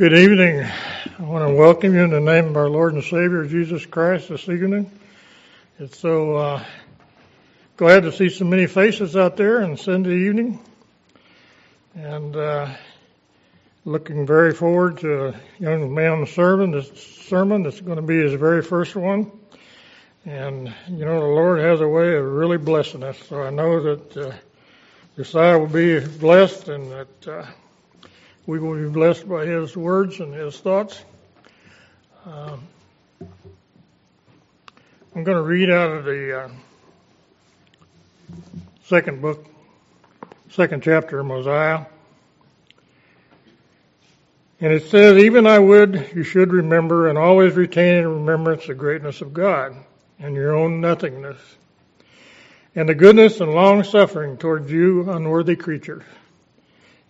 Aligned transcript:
Good 0.00 0.14
evening. 0.14 0.64
I 1.18 1.22
want 1.22 1.46
to 1.46 1.54
welcome 1.54 1.92
you 1.92 2.00
in 2.00 2.08
the 2.08 2.20
name 2.20 2.46
of 2.46 2.56
our 2.56 2.70
Lord 2.70 2.94
and 2.94 3.04
Savior 3.04 3.44
Jesus 3.44 3.84
Christ 3.84 4.30
this 4.30 4.48
evening. 4.48 4.90
It's 5.78 5.98
so 5.98 6.36
uh, 6.36 6.64
glad 7.76 8.04
to 8.04 8.10
see 8.10 8.30
so 8.30 8.46
many 8.46 8.66
faces 8.66 9.14
out 9.14 9.36
there 9.36 9.62
on 9.62 9.76
Sunday 9.76 10.26
evening, 10.26 10.58
and 11.94 12.34
uh, 12.34 12.74
looking 13.84 14.26
very 14.26 14.54
forward 14.54 14.96
to 15.00 15.26
a 15.26 15.40
young 15.58 15.92
man 15.92 16.26
sermon. 16.26 16.70
This 16.70 16.90
sermon 17.28 17.62
that's 17.62 17.82
going 17.82 17.96
to 17.96 18.02
be 18.02 18.22
his 18.22 18.32
very 18.32 18.62
first 18.62 18.96
one, 18.96 19.30
and 20.24 20.72
you 20.88 21.04
know 21.04 21.20
the 21.20 21.26
Lord 21.26 21.60
has 21.60 21.82
a 21.82 21.88
way 21.88 22.16
of 22.16 22.24
really 22.24 22.56
blessing 22.56 23.02
us. 23.02 23.18
So 23.28 23.42
I 23.42 23.50
know 23.50 23.82
that 23.82 24.16
uh, 24.16 24.32
Josiah 25.18 25.58
will 25.58 25.66
be 25.66 26.00
blessed, 26.00 26.68
and 26.68 26.90
that 26.90 27.28
uh, 27.28 27.44
we 28.50 28.58
will 28.58 28.74
be 28.74 28.88
blessed 28.88 29.28
by 29.28 29.46
his 29.46 29.76
words 29.76 30.18
and 30.18 30.34
his 30.34 30.58
thoughts. 30.58 31.04
Um, 32.26 32.66
I'm 35.14 35.22
going 35.22 35.36
to 35.36 35.42
read 35.42 35.70
out 35.70 35.92
of 35.92 36.04
the 36.04 36.40
uh, 36.40 36.48
second 38.82 39.22
book, 39.22 39.46
second 40.48 40.82
chapter 40.82 41.20
of 41.20 41.26
Mosiah. 41.26 41.86
And 44.60 44.72
it 44.72 44.90
says, 44.90 45.22
Even 45.22 45.46
I 45.46 45.60
would 45.60 46.10
you 46.12 46.24
should 46.24 46.52
remember 46.52 47.06
and 47.06 47.16
always 47.16 47.54
retain 47.54 47.98
in 47.98 48.08
remembrance 48.08 48.66
the 48.66 48.74
greatness 48.74 49.20
of 49.20 49.32
God 49.32 49.76
and 50.18 50.34
your 50.34 50.56
own 50.56 50.80
nothingness, 50.80 51.38
and 52.74 52.88
the 52.88 52.96
goodness 52.96 53.40
and 53.40 53.54
long 53.54 53.84
suffering 53.84 54.38
towards 54.38 54.72
you 54.72 55.08
unworthy 55.08 55.54
creatures 55.54 56.02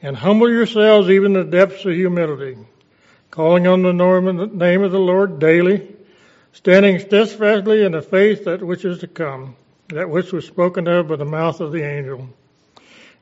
and 0.03 0.17
humble 0.17 0.51
yourselves 0.51 1.11
even 1.11 1.35
to 1.35 1.45
the 1.45 1.51
depths 1.51 1.85
of 1.85 1.93
humility, 1.93 2.57
calling 3.31 3.67
on 3.67 3.83
the 3.83 3.93
name 3.93 4.83
of 4.83 4.93
the 4.93 4.99
Lord 4.99 5.39
daily, 5.39 5.95
standing 6.53 6.99
steadfastly 6.99 7.85
in 7.85 7.93
the 7.93 8.03
faith 8.03 8.45
that 8.45 8.63
which 8.63 8.85
is 8.85 9.01
to 9.01 9.07
come, 9.07 9.57
that 9.89 10.09
which 10.09 10.33
was 10.33 10.47
spoken 10.47 10.89
of 10.89 11.09
by 11.09 11.17
the 11.17 11.25
mouth 11.25 11.61
of 11.61 11.73
the 11.73 11.83
angel. 11.83 12.29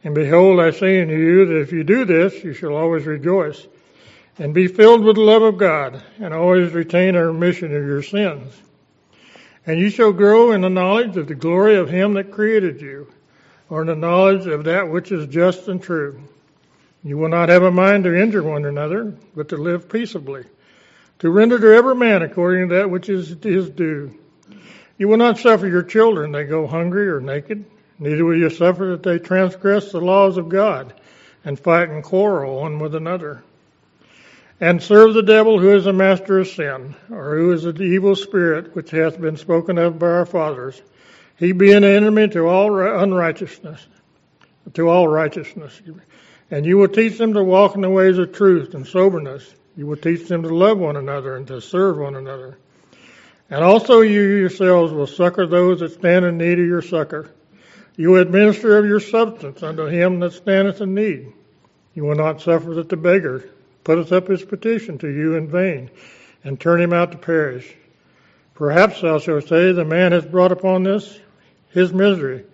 And 0.04 0.14
behold, 0.14 0.60
I 0.60 0.70
say 0.70 1.02
unto 1.02 1.16
you 1.16 1.46
that 1.46 1.60
if 1.60 1.72
you 1.72 1.82
do 1.82 2.04
this, 2.04 2.44
you 2.44 2.52
shall 2.52 2.76
always 2.76 3.04
rejoice, 3.04 3.66
and 4.38 4.54
be 4.54 4.68
filled 4.68 5.02
with 5.02 5.16
the 5.16 5.22
love 5.22 5.42
of 5.42 5.58
God, 5.58 6.00
and 6.20 6.32
always 6.32 6.72
retain 6.72 7.16
a 7.16 7.26
remission 7.26 7.74
of 7.74 7.84
your 7.84 8.02
sins. 8.04 8.54
And 9.66 9.80
you 9.80 9.90
shall 9.90 10.12
grow 10.12 10.52
in 10.52 10.60
the 10.60 10.70
knowledge 10.70 11.16
of 11.16 11.26
the 11.26 11.34
glory 11.34 11.74
of 11.76 11.90
Him 11.90 12.14
that 12.14 12.30
created 12.30 12.80
you, 12.80 13.12
or 13.68 13.80
in 13.80 13.88
the 13.88 13.96
knowledge 13.96 14.46
of 14.46 14.64
that 14.64 14.88
which 14.88 15.10
is 15.10 15.26
just 15.26 15.66
and 15.66 15.82
true 15.82 16.22
you 17.04 17.16
will 17.16 17.28
not 17.28 17.48
have 17.48 17.62
a 17.62 17.70
mind 17.70 18.04
to 18.04 18.14
injure 18.14 18.42
one 18.42 18.64
another, 18.64 19.14
but 19.34 19.48
to 19.50 19.56
live 19.56 19.88
peaceably, 19.88 20.44
to 21.20 21.30
render 21.30 21.58
to 21.58 21.74
every 21.74 21.94
man 21.94 22.22
according 22.22 22.68
to 22.68 22.74
that 22.76 22.90
which 22.90 23.08
is 23.08 23.36
his 23.42 23.70
due. 23.70 24.18
You 24.98 25.08
will 25.08 25.16
not 25.16 25.38
suffer 25.38 25.68
your 25.68 25.84
children 25.84 26.32
they 26.32 26.44
go 26.44 26.66
hungry 26.66 27.08
or 27.08 27.20
naked, 27.20 27.64
neither 27.98 28.24
will 28.24 28.36
you 28.36 28.50
suffer 28.50 28.86
that 28.90 29.04
they 29.04 29.18
transgress 29.18 29.92
the 29.92 30.00
laws 30.00 30.36
of 30.36 30.48
God 30.48 30.92
and 31.44 31.58
fight 31.58 31.88
and 31.88 32.02
quarrel 32.02 32.60
one 32.60 32.78
with 32.78 32.94
another. 32.94 33.42
And 34.60 34.82
serve 34.82 35.14
the 35.14 35.22
devil 35.22 35.60
who 35.60 35.76
is 35.76 35.84
the 35.84 35.92
master 35.92 36.40
of 36.40 36.48
sin, 36.48 36.96
or 37.12 37.36
who 37.36 37.52
is 37.52 37.62
the 37.62 37.80
evil 37.80 38.16
spirit 38.16 38.74
which 38.74 38.90
hath 38.90 39.20
been 39.20 39.36
spoken 39.36 39.78
of 39.78 40.00
by 40.00 40.08
our 40.08 40.26
fathers, 40.26 40.82
he 41.36 41.52
being 41.52 41.76
an 41.76 41.84
enemy 41.84 42.26
to 42.28 42.48
all 42.48 42.76
unrighteousness, 42.76 43.86
to 44.74 44.88
all 44.88 45.06
righteousness. 45.06 45.80
And 46.50 46.64
you 46.64 46.78
will 46.78 46.88
teach 46.88 47.18
them 47.18 47.34
to 47.34 47.44
walk 47.44 47.74
in 47.74 47.82
the 47.82 47.90
ways 47.90 48.18
of 48.18 48.32
truth 48.32 48.74
and 48.74 48.86
soberness. 48.86 49.54
You 49.76 49.86
will 49.86 49.96
teach 49.96 50.28
them 50.28 50.42
to 50.42 50.54
love 50.54 50.78
one 50.78 50.96
another 50.96 51.36
and 51.36 51.46
to 51.48 51.60
serve 51.60 51.98
one 51.98 52.16
another. 52.16 52.58
And 53.50 53.64
also 53.64 54.00
you 54.00 54.22
yourselves 54.22 54.92
will 54.92 55.06
succor 55.06 55.46
those 55.46 55.80
that 55.80 55.92
stand 55.92 56.24
in 56.24 56.38
need 56.38 56.58
of 56.58 56.66
your 56.66 56.82
succor. 56.82 57.30
You 57.96 58.10
will 58.10 58.22
administer 58.22 58.78
of 58.78 58.86
your 58.86 59.00
substance 59.00 59.62
unto 59.62 59.86
him 59.86 60.20
that 60.20 60.32
standeth 60.32 60.80
in 60.80 60.94
need. 60.94 61.32
You 61.94 62.04
will 62.04 62.14
not 62.14 62.40
suffer 62.40 62.74
that 62.74 62.88
the 62.88 62.96
beggar 62.96 63.50
putteth 63.84 64.12
up 64.12 64.28
his 64.28 64.44
petition 64.44 64.98
to 64.98 65.08
you 65.08 65.34
in 65.34 65.48
vain, 65.48 65.90
and 66.44 66.60
turn 66.60 66.80
him 66.80 66.92
out 66.92 67.10
to 67.12 67.18
perish. 67.18 67.74
Perhaps 68.54 69.00
thou 69.00 69.18
shalt 69.18 69.48
say, 69.48 69.72
The 69.72 69.84
man 69.84 70.12
has 70.12 70.24
brought 70.24 70.52
upon 70.52 70.82
this 70.82 71.18
his 71.70 71.92
misery, 71.92 72.44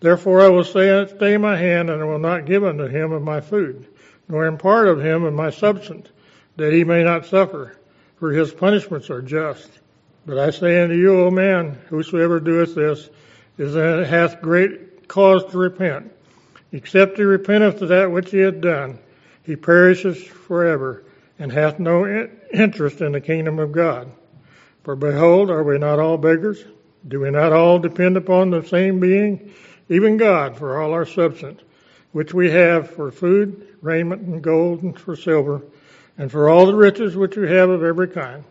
Therefore 0.00 0.40
I 0.40 0.48
will 0.48 0.64
stay 0.64 1.36
my 1.36 1.56
hand, 1.56 1.90
and 1.90 2.00
I 2.00 2.04
will 2.04 2.18
not 2.18 2.46
give 2.46 2.64
unto 2.64 2.86
him 2.86 3.12
of 3.12 3.22
my 3.22 3.40
food, 3.40 3.86
nor 4.28 4.46
impart 4.46 4.88
of 4.88 5.00
him 5.00 5.24
of 5.24 5.34
my 5.34 5.50
substance, 5.50 6.08
that 6.56 6.72
he 6.72 6.84
may 6.84 7.02
not 7.02 7.26
suffer, 7.26 7.76
for 8.16 8.30
his 8.30 8.52
punishments 8.52 9.10
are 9.10 9.22
just. 9.22 9.68
But 10.24 10.38
I 10.38 10.50
say 10.50 10.82
unto 10.82 10.94
you, 10.94 11.20
O 11.20 11.30
man, 11.30 11.78
whosoever 11.88 12.38
doeth 12.38 12.74
this, 12.74 13.08
is 13.56 13.74
that 13.74 14.06
hath 14.06 14.40
great 14.40 15.08
cause 15.08 15.44
to 15.46 15.58
repent. 15.58 16.12
Except 16.70 17.16
he 17.16 17.24
repenteth 17.24 17.80
of 17.82 17.88
that 17.88 18.12
which 18.12 18.30
he 18.30 18.38
hath 18.38 18.60
done, 18.60 18.98
he 19.42 19.56
perishes 19.56 20.22
forever, 20.22 21.02
and 21.38 21.50
hath 21.50 21.80
no 21.80 22.28
interest 22.52 23.00
in 23.00 23.12
the 23.12 23.20
kingdom 23.20 23.58
of 23.58 23.72
God. 23.72 24.12
For 24.84 24.94
behold, 24.94 25.50
are 25.50 25.62
we 25.62 25.78
not 25.78 25.98
all 25.98 26.18
beggars? 26.18 26.62
Do 27.06 27.20
we 27.20 27.30
not 27.30 27.52
all 27.52 27.78
depend 27.78 28.16
upon 28.16 28.50
the 28.50 28.62
same 28.64 29.00
being? 29.00 29.52
Even 29.88 30.16
God 30.16 30.56
for 30.56 30.80
all 30.80 30.92
our 30.92 31.06
substance, 31.06 31.62
which 32.12 32.34
we 32.34 32.50
have 32.50 32.90
for 32.90 33.10
food, 33.10 33.76
raiment, 33.80 34.22
and 34.22 34.42
gold, 34.42 34.82
and 34.82 34.98
for 34.98 35.16
silver, 35.16 35.62
and 36.16 36.30
for 36.30 36.48
all 36.48 36.66
the 36.66 36.74
riches 36.74 37.16
which 37.16 37.36
we 37.36 37.48
have 37.48 37.70
of 37.70 37.82
every 37.82 38.08
kind. 38.08 38.44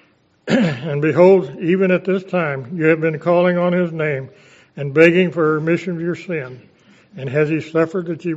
and 0.48 1.00
behold, 1.00 1.58
even 1.60 1.90
at 1.90 2.04
this 2.04 2.24
time 2.24 2.76
you 2.76 2.86
have 2.86 3.00
been 3.00 3.18
calling 3.18 3.56
on 3.56 3.72
his 3.72 3.92
name 3.92 4.30
and 4.76 4.92
begging 4.92 5.30
for 5.30 5.54
remission 5.54 5.94
of 5.94 6.00
your 6.00 6.14
sin. 6.16 6.68
And 7.16 7.28
has 7.28 7.48
he 7.48 7.60
suffered 7.60 8.06
that 8.06 8.24
you 8.24 8.36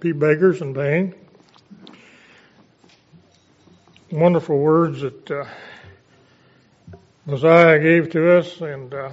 be 0.00 0.12
beggars 0.12 0.60
in 0.60 0.74
vain? 0.74 1.14
Wonderful 4.10 4.58
words 4.58 5.00
that 5.00 5.30
uh, 5.30 5.44
Mosiah 7.26 7.80
gave 7.80 8.10
to 8.10 8.38
us, 8.38 8.60
and 8.60 8.94
uh, 8.94 9.10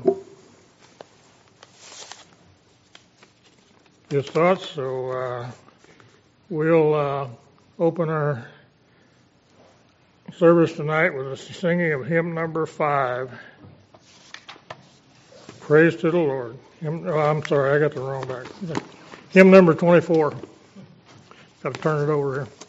his 4.13 4.27
thoughts. 4.27 4.69
So 4.69 5.12
uh, 5.12 5.51
we'll 6.50 6.94
uh, 6.94 7.27
open 7.80 8.10
our 8.10 8.48
service 10.38 10.74
tonight 10.74 11.10
with 11.10 11.31
a 11.31 11.38
singing 11.38 11.92
of 11.94 12.06
hymn 12.06 12.33
number 12.33 12.65
five. 12.65 13.31
Praise 15.60 15.95
to 15.98 16.12
the 16.12 16.18
Lord. 16.18 16.57
Hymn, 16.80 17.07
oh, 17.07 17.18
I'm 17.18 17.44
sorry, 17.45 17.75
I 17.75 17.80
got 17.80 17.95
the 17.95 18.01
wrong 18.01 18.27
back. 18.27 18.45
Hymn 19.31 19.50
number 19.50 19.74
24. 19.74 20.33
Got 21.62 21.74
to 21.74 21.81
turn 21.81 22.09
it 22.09 22.12
over 22.12 22.45
here. 22.45 22.62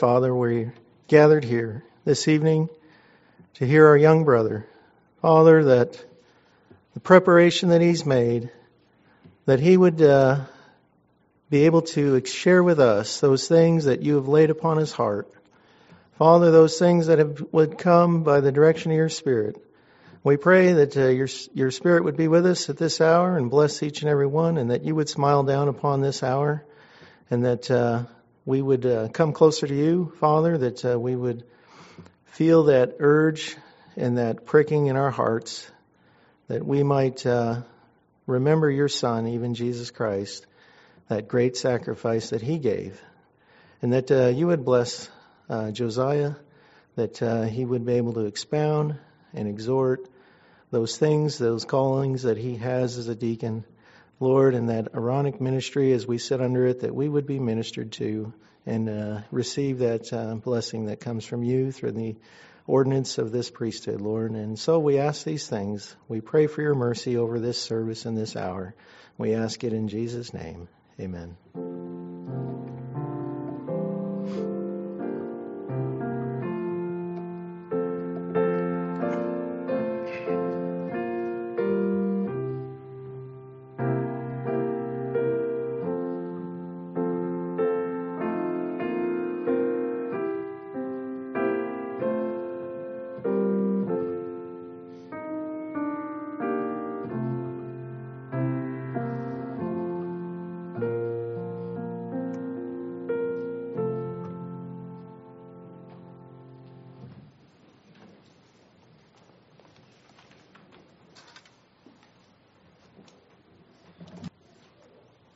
Father, 0.00 0.34
we're 0.34 0.72
gathered 1.08 1.44
here 1.44 1.84
this 2.06 2.26
evening 2.26 2.70
to 3.56 3.66
hear 3.66 3.86
our 3.86 3.98
young 3.98 4.24
brother. 4.24 4.66
Father, 5.20 5.62
that 5.62 6.02
the 6.94 7.00
preparation 7.00 7.68
that 7.68 7.82
he's 7.82 8.06
made, 8.06 8.50
that 9.44 9.60
he 9.60 9.76
would 9.76 10.00
uh, 10.00 10.40
be 11.50 11.66
able 11.66 11.82
to 11.82 12.24
share 12.24 12.62
with 12.62 12.80
us 12.80 13.20
those 13.20 13.46
things 13.46 13.84
that 13.84 14.00
you 14.00 14.14
have 14.14 14.26
laid 14.26 14.48
upon 14.48 14.78
his 14.78 14.90
heart. 14.90 15.30
Father, 16.16 16.50
those 16.50 16.78
things 16.78 17.08
that 17.08 17.18
have, 17.18 17.44
would 17.52 17.76
come 17.76 18.22
by 18.22 18.40
the 18.40 18.52
direction 18.52 18.92
of 18.92 18.96
your 18.96 19.10
Spirit. 19.10 19.62
We 20.24 20.38
pray 20.38 20.72
that 20.72 20.96
uh, 20.96 21.08
your, 21.08 21.28
your 21.52 21.70
Spirit 21.70 22.04
would 22.04 22.16
be 22.16 22.28
with 22.28 22.46
us 22.46 22.70
at 22.70 22.78
this 22.78 23.02
hour 23.02 23.36
and 23.36 23.50
bless 23.50 23.82
each 23.82 24.00
and 24.00 24.08
every 24.08 24.26
one, 24.26 24.56
and 24.56 24.70
that 24.70 24.82
you 24.82 24.94
would 24.94 25.10
smile 25.10 25.42
down 25.42 25.68
upon 25.68 26.00
this 26.00 26.22
hour, 26.22 26.64
and 27.30 27.44
that 27.44 27.70
uh, 27.70 28.04
we 28.44 28.62
would 28.62 28.86
uh, 28.86 29.08
come 29.08 29.32
closer 29.32 29.66
to 29.66 29.74
you, 29.74 30.12
Father, 30.18 30.56
that 30.58 30.84
uh, 30.84 30.98
we 30.98 31.14
would 31.14 31.44
feel 32.26 32.64
that 32.64 32.96
urge 32.98 33.56
and 33.96 34.18
that 34.18 34.46
pricking 34.46 34.86
in 34.86 34.96
our 34.96 35.10
hearts, 35.10 35.70
that 36.48 36.64
we 36.64 36.82
might 36.82 37.26
uh, 37.26 37.62
remember 38.26 38.70
your 38.70 38.88
Son, 38.88 39.26
even 39.28 39.54
Jesus 39.54 39.90
Christ, 39.90 40.46
that 41.08 41.28
great 41.28 41.56
sacrifice 41.56 42.30
that 42.30 42.40
he 42.40 42.58
gave, 42.58 43.00
and 43.82 43.92
that 43.92 44.10
uh, 44.10 44.28
you 44.28 44.46
would 44.46 44.64
bless 44.64 45.10
uh, 45.48 45.70
Josiah, 45.70 46.34
that 46.96 47.22
uh, 47.22 47.42
he 47.42 47.64
would 47.64 47.84
be 47.84 47.94
able 47.94 48.14
to 48.14 48.26
expound 48.26 48.98
and 49.34 49.48
exhort 49.48 50.08
those 50.70 50.96
things, 50.96 51.36
those 51.38 51.64
callings 51.64 52.22
that 52.22 52.38
he 52.38 52.56
has 52.56 52.96
as 52.96 53.08
a 53.08 53.14
deacon. 53.14 53.64
Lord, 54.20 54.54
and 54.54 54.68
that 54.68 54.88
Aaronic 54.94 55.40
ministry, 55.40 55.92
as 55.92 56.06
we 56.06 56.18
sit 56.18 56.40
under 56.40 56.66
it, 56.66 56.80
that 56.80 56.94
we 56.94 57.08
would 57.08 57.26
be 57.26 57.38
ministered 57.38 57.92
to 57.92 58.32
and 58.66 58.88
uh, 58.88 59.20
receive 59.30 59.78
that 59.78 60.12
uh, 60.12 60.34
blessing 60.34 60.86
that 60.86 61.00
comes 61.00 61.24
from 61.24 61.42
you 61.42 61.72
through 61.72 61.92
the 61.92 62.14
ordinance 62.66 63.18
of 63.18 63.32
this 63.32 63.50
priesthood, 63.50 64.00
Lord. 64.00 64.32
And 64.32 64.58
so 64.58 64.78
we 64.78 64.98
ask 64.98 65.24
these 65.24 65.48
things. 65.48 65.96
We 66.08 66.20
pray 66.20 66.46
for 66.46 66.62
your 66.62 66.74
mercy 66.74 67.16
over 67.16 67.40
this 67.40 67.60
service 67.60 68.04
in 68.04 68.14
this 68.14 68.36
hour. 68.36 68.74
We 69.18 69.34
ask 69.34 69.64
it 69.64 69.72
in 69.72 69.88
Jesus' 69.88 70.32
name. 70.32 70.68
Amen. 71.00 71.36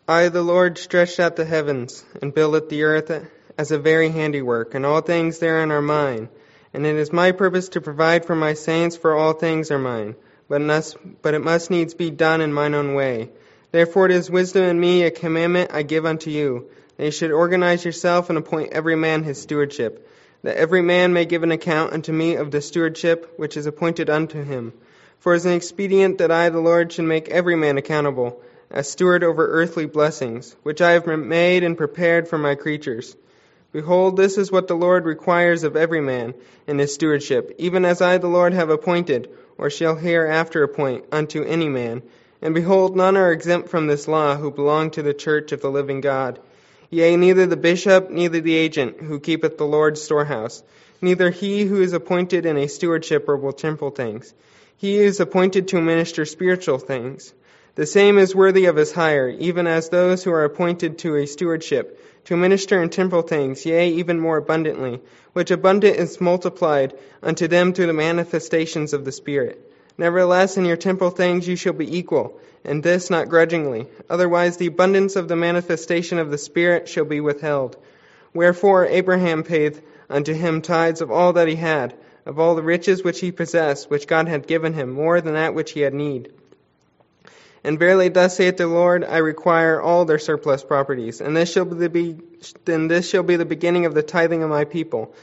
I, 0.07 0.29
the 0.29 0.43
Lord, 0.43 0.77
stretched 0.77 1.19
out 1.19 1.37
the 1.37 1.47
heavens, 1.47 2.05
and 2.21 2.35
builded 2.35 2.69
the 2.69 2.83
earth 2.83 3.11
as 3.57 3.71
a 3.71 3.79
very 3.79 4.11
handiwork, 4.11 4.75
and 4.75 4.85
all 4.85 5.01
things 5.01 5.39
therein 5.39 5.73
are 5.73 5.81
mine. 5.81 6.29
And 6.75 6.85
it 6.85 6.97
is 6.97 7.11
my 7.11 7.33
purpose 7.33 7.71
to 7.71 7.81
provide 7.81 8.27
for 8.27 8.37
my 8.37 8.53
saints, 8.53 8.99
for 8.99 9.15
all 9.15 9.33
things 9.33 9.71
are 9.71 9.79
mine. 9.79 10.15
But, 10.47 10.61
must, 10.61 10.99
but 11.23 11.33
it 11.33 11.43
must 11.43 11.71
needs 11.71 11.95
be 11.95 12.11
done 12.11 12.43
in 12.43 12.53
mine 12.53 12.75
own 12.75 12.93
way. 12.93 13.31
Therefore 13.73 14.05
it 14.05 14.13
is 14.13 14.31
wisdom 14.31 14.65
in 14.65 14.79
me, 14.79 15.05
a 15.05 15.11
commandment 15.11 15.71
I 15.73 15.83
give 15.85 16.05
unto 16.05 16.29
you, 16.29 16.69
that 16.99 17.07
you 17.07 17.11
should 17.11 17.33
organize 17.33 17.83
yourself 17.83 18.29
and 18.29 18.37
appoint 18.37 18.75
every 18.75 18.97
man 18.97 19.23
his 19.23 19.41
stewardship, 19.41 20.07
that 20.43 20.59
every 20.59 20.83
man 20.83 21.15
may 21.15 21.25
give 21.25 21.45
an 21.45 21.51
account 21.51 21.95
unto 21.95 22.13
me 22.13 22.35
of 22.35 22.51
the 22.51 22.61
stewardship 22.61 23.33
which 23.39 23.57
is 23.57 23.65
appointed 23.65 24.11
unto 24.11 24.45
him. 24.45 24.75
For 25.21 25.33
it 25.33 25.39
is 25.39 25.47
an 25.47 25.55
expedient 25.55 26.19
that 26.19 26.31
I, 26.31 26.51
the 26.51 26.61
Lord, 26.61 26.93
should 26.93 27.07
make 27.07 27.31
every 27.31 27.57
man 27.57 27.79
accountable 27.79 28.43
as 28.75 28.91
steward 28.91 29.23
over 29.23 29.47
earthly 29.47 29.87
blessings, 29.87 30.57
which 30.65 30.83
I 30.83 30.91
have 30.93 31.07
made 31.07 31.63
and 31.63 31.79
prepared 31.79 32.27
for 32.27 32.37
my 32.37 32.57
creatures. 32.57 33.17
Behold, 33.73 34.17
this 34.17 34.37
is 34.37 34.51
what 34.51 34.67
the 34.67 34.75
Lord 34.75 35.05
requires 35.05 35.63
of 35.63 35.77
every 35.77 36.01
man 36.01 36.35
in 36.67 36.81
his 36.81 36.93
stewardship, 36.93 37.55
even 37.59 37.85
as 37.85 38.03
I, 38.03 38.19
the 38.19 38.27
Lord, 38.27 38.53
have 38.53 38.71
appointed, 38.71 39.31
or 39.59 39.71
shall 39.71 39.95
hereafter 39.95 40.65
appoint, 40.65 41.05
unto 41.13 41.45
any 41.45 41.69
man. 41.69 42.03
And 42.43 42.53
behold, 42.53 42.97
none 42.97 43.17
are 43.17 43.31
exempt 43.31 43.69
from 43.69 43.87
this 43.87 44.09
law 44.09 44.35
who 44.35 44.51
belong 44.51 44.91
to 44.93 45.03
the 45.03 45.15
church 45.15 45.53
of 45.53 45.61
the 45.63 45.71
living 45.71 46.01
God. 46.01 46.41
Yea, 46.91 47.17
neither 47.17 47.47
the 47.47 47.57
bishop, 47.57 48.11
neither 48.11 48.41
the 48.41 48.57
agent, 48.57 49.01
who 49.01 49.21
keepeth 49.21 49.57
the 49.57 49.67
Lord's 49.67 50.03
storehouse, 50.03 50.65
neither 51.01 51.31
he 51.31 51.65
who 51.65 51.81
is 51.81 51.93
appointed 51.93 52.45
in 52.45 52.57
a 52.57 52.67
stewardship 52.67 53.29
or 53.29 53.37
over 53.37 53.53
temple 53.53 53.91
things. 53.91 54.35
He 54.77 54.97
is 54.97 55.21
appointed 55.21 55.69
to 55.69 55.81
minister 55.81 56.25
spiritual 56.25 56.79
things. 56.79 57.33
The 57.77 57.87
same 57.87 58.19
is 58.19 58.37
worthy 58.37 58.67
of 58.67 58.77
his 58.77 58.93
hire, 58.93 59.29
even 59.29 59.67
as 59.67 59.89
those 59.89 60.23
who 60.23 60.31
are 60.31 60.45
appointed 60.45 60.99
to 60.99 61.17
a 61.17 61.27
stewardship, 61.27 62.01
to 62.27 62.37
minister 62.37 62.81
in 62.81 62.89
temporal 62.89 63.23
things, 63.23 63.67
yea, 63.67 63.91
even 63.91 64.21
more 64.21 64.37
abundantly, 64.37 65.01
which 65.33 65.51
abundant 65.51 65.97
is 65.97 66.21
multiplied 66.21 66.95
unto 67.21 67.49
them 67.49 67.73
through 67.73 67.89
the 67.89 67.93
manifestations 67.93 68.93
of 68.93 69.05
the 69.05 69.11
Spirit. 69.11 69.61
Nevertheless, 69.99 70.57
in 70.57 70.65
your 70.65 70.77
temporal 70.77 71.11
things 71.11 71.49
you 71.49 71.57
shall 71.57 71.73
be 71.73 71.99
equal, 71.99 72.39
and 72.65 72.81
this 72.81 73.11
not 73.11 73.29
grudgingly. 73.29 73.89
Otherwise, 74.09 74.57
the 74.57 74.69
abundance 74.69 75.17
of 75.17 75.27
the 75.27 75.35
manifestation 75.35 76.19
of 76.19 76.31
the 76.31 76.39
Spirit 76.39 76.89
shall 76.89 77.05
be 77.05 77.21
withheld. 77.21 77.77
Wherefore, 78.33 78.87
Abraham 78.87 79.43
paid 79.43 79.83
unto 80.09 80.33
him 80.33 80.63
tithes 80.63 81.01
of 81.01 81.11
all 81.11 81.33
that 81.33 81.49
he 81.49 81.57
had, 81.57 81.93
of 82.25 82.39
all 82.39 82.55
the 82.55 82.63
riches 82.63 83.03
which 83.03 83.19
he 83.19 83.33
possessed, 83.33 83.91
which 83.91 84.07
God 84.07 84.29
had 84.29 84.47
given 84.47 84.75
him, 84.75 84.91
more 84.91 85.21
than 85.21 85.35
that 85.35 85.55
which 85.55 85.73
he 85.73 85.81
had 85.81 85.93
need. 85.93 86.33
And 87.65 87.79
verily, 87.79 88.11
thus 88.11 88.37
saith 88.37 88.59
the 88.59 88.67
Lord, 88.67 89.05
I 89.05 89.19
require 89.19 89.81
all 89.81 90.05
their 90.05 90.19
surplus 90.19 90.63
properties, 90.63 91.23
and 91.23 91.35
this 91.35 91.51
shall 91.51 91.65
be 91.65 92.17
this 92.67 93.09
shall 93.09 93.23
be 93.23 93.37
the 93.37 93.47
beginning 93.47 93.87
of 93.87 93.95
the 93.95 94.03
tithing 94.03 94.43
of 94.43 94.51
my 94.51 94.65
people. 94.65 95.15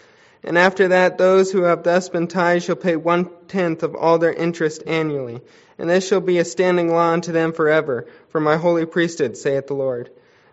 And 0.43 0.57
after 0.57 0.87
that, 0.87 1.19
those 1.19 1.51
who 1.51 1.63
have 1.63 1.83
thus 1.83 2.09
been 2.09 2.27
tithed 2.27 2.65
shall 2.65 2.75
pay 2.75 2.95
one 2.95 3.29
tenth 3.47 3.83
of 3.83 3.95
all 3.95 4.17
their 4.17 4.33
interest 4.33 4.81
annually. 4.87 5.39
And 5.77 5.87
this 5.87 6.07
shall 6.07 6.19
be 6.19 6.39
a 6.39 6.45
standing 6.45 6.89
law 6.89 7.11
unto 7.11 7.31
them 7.31 7.53
forever, 7.53 8.07
for 8.29 8.41
my 8.41 8.57
holy 8.57 8.87
priesthood, 8.87 9.37
saith 9.37 9.67
the 9.67 9.75
Lord. 9.75 10.09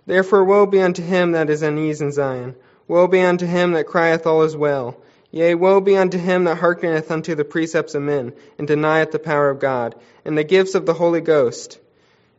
Therefore, 0.06 0.44
woe 0.44 0.66
be 0.66 0.82
unto 0.82 1.02
him 1.02 1.32
that 1.32 1.48
is 1.48 1.62
uneasy 1.62 2.04
in 2.04 2.12
Zion. 2.12 2.54
Woe 2.86 3.06
be 3.06 3.22
unto 3.22 3.46
him 3.46 3.72
that 3.72 3.86
crieth 3.86 4.26
all 4.26 4.42
is 4.42 4.54
well. 4.54 5.00
Yea, 5.30 5.54
woe 5.54 5.78
be 5.78 5.94
unto 5.94 6.16
him 6.16 6.44
that 6.44 6.56
hearkeneth 6.56 7.10
unto 7.10 7.34
the 7.34 7.44
precepts 7.44 7.94
of 7.94 8.00
men, 8.00 8.32
and 8.56 8.66
denieth 8.66 9.10
the 9.10 9.18
power 9.18 9.50
of 9.50 9.58
God, 9.58 9.94
and 10.24 10.38
the 10.38 10.44
gifts 10.44 10.74
of 10.74 10.86
the 10.86 10.94
Holy 10.94 11.20
Ghost. 11.20 11.78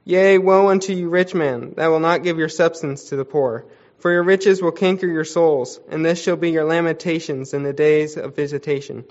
Yea, 0.06 0.40
woe 0.40 0.70
unto 0.70 0.92
you, 0.94 1.08
rich 1.08 1.36
men, 1.36 1.74
that 1.78 1.90
will 1.90 2.00
not 2.00 2.24
give 2.24 2.40
your 2.40 2.50
substance 2.50 3.10
to 3.10 3.16
the 3.16 3.26
poor. 3.26 3.66
For 4.00 4.12
your 4.12 4.24
riches 4.24 4.60
will 4.60 4.72
canker 4.72 5.06
your 5.06 5.26
souls, 5.26 5.80
and 5.90 6.04
this 6.04 6.20
shall 6.20 6.36
be 6.36 6.50
your 6.50 6.64
lamentations 6.64 7.54
in 7.54 7.62
the 7.62 7.74
days 7.74 8.18
of 8.18 8.36
visitation, 8.36 9.06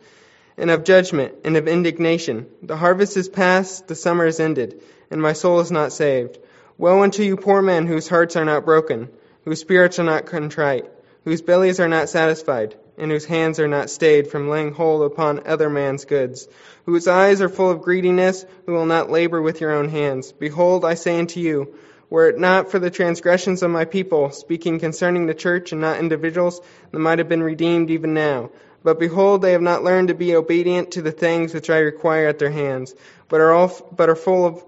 and 0.57 0.73
of 0.73 0.83
judgment, 0.83 1.37
and 1.45 1.57
of 1.57 1.69
indignation. 1.69 2.47
The 2.65 2.77
harvest 2.77 3.17
is 3.17 3.29
past, 3.29 3.87
the 3.87 3.95
summer 3.95 4.27
is 4.27 4.41
ended, 4.41 4.83
and 5.09 5.23
my 5.23 5.35
soul 5.35 5.61
is 5.61 5.71
not 5.71 5.93
saved. 5.93 6.37
Woe 6.79 7.05
unto 7.05 7.23
you, 7.23 7.37
poor 7.37 7.63
men, 7.63 7.87
whose 7.87 8.09
hearts 8.09 8.35
are 8.35 8.45
not 8.45 8.65
broken, 8.65 9.09
whose 9.45 9.61
spirits 9.61 10.01
are 10.01 10.05
not 10.05 10.27
contrite, 10.27 10.87
whose 11.23 11.43
bellies 11.43 11.79
are 11.79 11.89
not 11.89 12.09
satisfied 12.09 12.75
and 12.99 13.11
whose 13.11 13.25
hands 13.25 13.61
are 13.61 13.69
not 13.69 13.91
stayed 13.91 14.29
from 14.29 14.49
laying 14.49 14.73
hold 14.73 15.03
upon 15.03 15.47
other 15.47 15.71
man's 15.71 16.05
goods, 16.05 16.49
whose 16.85 17.09
eyes 17.09 17.41
are 17.41 17.49
full 17.49 17.71
of 17.71 17.83
greediness, 17.83 18.45
who 18.67 18.73
will 18.73 18.87
not 18.87 19.11
labor 19.11 19.41
with 19.41 19.61
your 19.61 19.73
own 19.73 19.89
hands. 19.89 20.33
Behold, 20.33 20.85
I 20.85 20.95
say 20.95 21.19
unto 21.19 21.41
you, 21.41 21.75
were 22.11 22.29
it 22.29 22.39
not 22.39 22.71
for 22.71 22.79
the 22.79 22.91
transgressions 22.91 23.63
of 23.63 23.71
my 23.71 23.85
people, 23.85 24.31
speaking 24.31 24.79
concerning 24.81 25.27
the 25.27 25.35
church 25.35 25.73
and 25.73 25.81
not 25.81 25.99
individuals, 25.99 26.61
they 26.91 26.99
might 26.99 27.19
have 27.19 27.29
been 27.29 27.43
redeemed 27.43 27.91
even 27.91 28.15
now. 28.15 28.51
But 28.83 28.99
behold, 28.99 29.43
they 29.43 29.53
have 29.53 29.63
not 29.63 29.85
learned 29.85 30.09
to 30.09 30.15
be 30.15 30.35
obedient 30.35 30.93
to 30.93 31.03
the 31.03 31.13
things 31.13 31.53
which 31.53 31.69
I 31.69 31.79
require 31.79 32.29
at 32.29 32.39
their 32.39 32.51
hands, 32.51 32.95
but 33.29 33.41
are 33.41 33.53
all, 33.53 33.71
but 33.95 34.09
are 34.09 34.17
full 34.17 34.47
of 34.47 34.65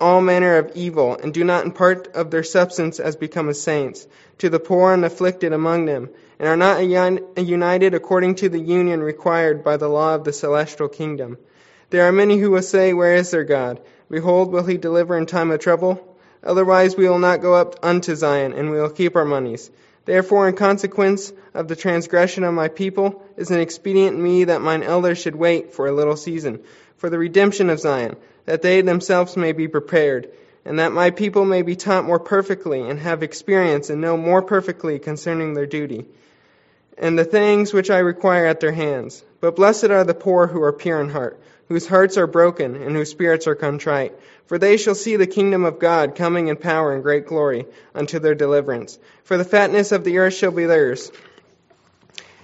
all 0.00 0.20
manner 0.20 0.58
of 0.58 0.72
evil, 0.76 1.16
and 1.16 1.34
do 1.34 1.42
not 1.42 1.64
impart 1.64 2.14
of 2.14 2.30
their 2.30 2.44
substance 2.44 3.00
as 3.00 3.16
becometh 3.16 3.56
saints, 3.56 4.06
to 4.38 4.48
the 4.48 4.60
poor 4.60 4.92
and 4.92 5.04
afflicted 5.04 5.52
among 5.52 5.86
them, 5.86 6.10
and 6.44 6.50
are 6.50 6.56
not 6.58 7.38
united 7.38 7.94
according 7.94 8.34
to 8.34 8.50
the 8.50 8.60
union 8.60 9.02
required 9.02 9.64
by 9.64 9.78
the 9.78 9.88
law 9.88 10.14
of 10.14 10.24
the 10.24 10.32
celestial 10.32 10.90
kingdom. 10.90 11.38
There 11.88 12.06
are 12.06 12.12
many 12.12 12.36
who 12.36 12.50
will 12.50 12.60
say, 12.60 12.92
Where 12.92 13.14
is 13.14 13.30
their 13.30 13.44
God? 13.44 13.80
Behold, 14.10 14.52
will 14.52 14.66
he 14.66 14.76
deliver 14.76 15.16
in 15.16 15.24
time 15.24 15.50
of 15.50 15.60
trouble? 15.60 16.18
Otherwise 16.42 16.98
we 16.98 17.08
will 17.08 17.18
not 17.18 17.40
go 17.40 17.54
up 17.54 17.76
unto 17.82 18.14
Zion, 18.14 18.52
and 18.52 18.70
we 18.70 18.78
will 18.78 18.90
keep 18.90 19.16
our 19.16 19.24
monies. 19.24 19.70
Therefore, 20.04 20.46
in 20.46 20.54
consequence 20.54 21.32
of 21.54 21.66
the 21.66 21.76
transgression 21.76 22.44
of 22.44 22.52
my 22.52 22.68
people, 22.68 23.24
is 23.38 23.50
it 23.50 23.60
expedient 23.60 24.18
in 24.18 24.22
me 24.22 24.44
that 24.44 24.60
mine 24.60 24.82
elders 24.82 25.16
should 25.16 25.36
wait 25.36 25.72
for 25.72 25.86
a 25.86 25.92
little 25.92 26.14
season, 26.14 26.62
for 26.98 27.08
the 27.08 27.16
redemption 27.16 27.70
of 27.70 27.80
Zion, 27.80 28.16
that 28.44 28.60
they 28.60 28.82
themselves 28.82 29.34
may 29.34 29.52
be 29.52 29.66
prepared, 29.66 30.28
and 30.66 30.78
that 30.78 30.92
my 30.92 31.10
people 31.10 31.46
may 31.46 31.62
be 31.62 31.74
taught 31.74 32.04
more 32.04 32.20
perfectly, 32.20 32.82
and 32.82 32.98
have 32.98 33.22
experience 33.22 33.88
and 33.88 34.02
know 34.02 34.18
more 34.18 34.42
perfectly 34.42 34.98
concerning 34.98 35.54
their 35.54 35.64
duty, 35.64 36.04
and 36.98 37.18
the 37.18 37.24
things 37.24 37.72
which 37.72 37.90
I 37.90 37.98
require 37.98 38.46
at 38.46 38.60
their 38.60 38.72
hands. 38.72 39.24
But 39.40 39.56
blessed 39.56 39.84
are 39.86 40.04
the 40.04 40.14
poor 40.14 40.46
who 40.46 40.62
are 40.62 40.72
pure 40.72 41.00
in 41.00 41.08
heart, 41.08 41.40
whose 41.68 41.86
hearts 41.86 42.16
are 42.16 42.26
broken, 42.26 42.76
and 42.76 42.94
whose 42.94 43.10
spirits 43.10 43.46
are 43.46 43.54
contrite 43.54 44.14
for 44.46 44.58
they 44.58 44.76
shall 44.76 44.94
see 44.94 45.16
the 45.16 45.26
kingdom 45.26 45.64
of 45.64 45.78
God 45.78 46.14
coming 46.14 46.48
in 46.48 46.56
power 46.56 46.92
and 46.92 47.02
great 47.02 47.26
glory 47.26 47.66
unto 47.94 48.18
their 48.18 48.34
deliverance. 48.34 48.98
For 49.24 49.36
the 49.36 49.44
fatness 49.44 49.92
of 49.92 50.04
the 50.04 50.18
earth 50.18 50.34
shall 50.34 50.50
be 50.50 50.66
theirs. 50.66 51.10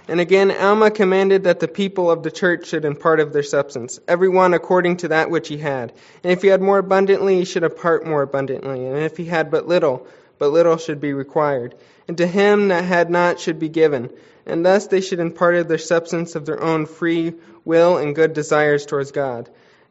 And 0.08 0.18
again, 0.18 0.50
Alma 0.50 0.90
commanded 0.90 1.44
that 1.44 1.60
the 1.60 1.68
people 1.68 2.10
of 2.10 2.22
the 2.22 2.30
church 2.30 2.66
should 2.66 2.84
impart 2.84 3.20
of 3.20 3.32
their 3.32 3.42
substance, 3.44 4.00
every 4.08 4.28
one 4.28 4.54
according 4.54 4.98
to 4.98 5.08
that 5.08 5.30
which 5.30 5.46
he 5.48 5.58
had. 5.58 5.92
And 6.24 6.32
if 6.32 6.42
he 6.42 6.48
had 6.48 6.62
more 6.62 6.78
abundantly, 6.78 7.36
he 7.36 7.44
should 7.44 7.62
impart 7.62 8.06
more 8.06 8.22
abundantly. 8.22 8.86
And 8.86 8.98
if 8.98 9.16
he 9.16 9.26
had 9.26 9.50
but 9.50 9.68
little, 9.68 10.06
but 10.38 10.48
little 10.48 10.78
should 10.78 11.00
be 11.00 11.12
required. 11.12 11.76
And 12.08 12.16
to 12.16 12.26
him 12.26 12.68
that 12.68 12.84
had 12.84 13.10
not 13.10 13.38
should 13.38 13.60
be 13.60 13.68
given. 13.68 14.10
And 14.50 14.66
thus 14.66 14.88
they 14.88 15.00
should 15.00 15.20
impart 15.20 15.54
of 15.54 15.68
their 15.68 15.78
substance 15.78 16.34
of 16.34 16.44
their 16.44 16.62
own 16.62 16.86
free 16.86 17.34
will 17.64 17.96
and 17.96 18.14
good 18.14 18.32
desires 18.34 18.84
towards 18.84 19.12
God 19.12 19.48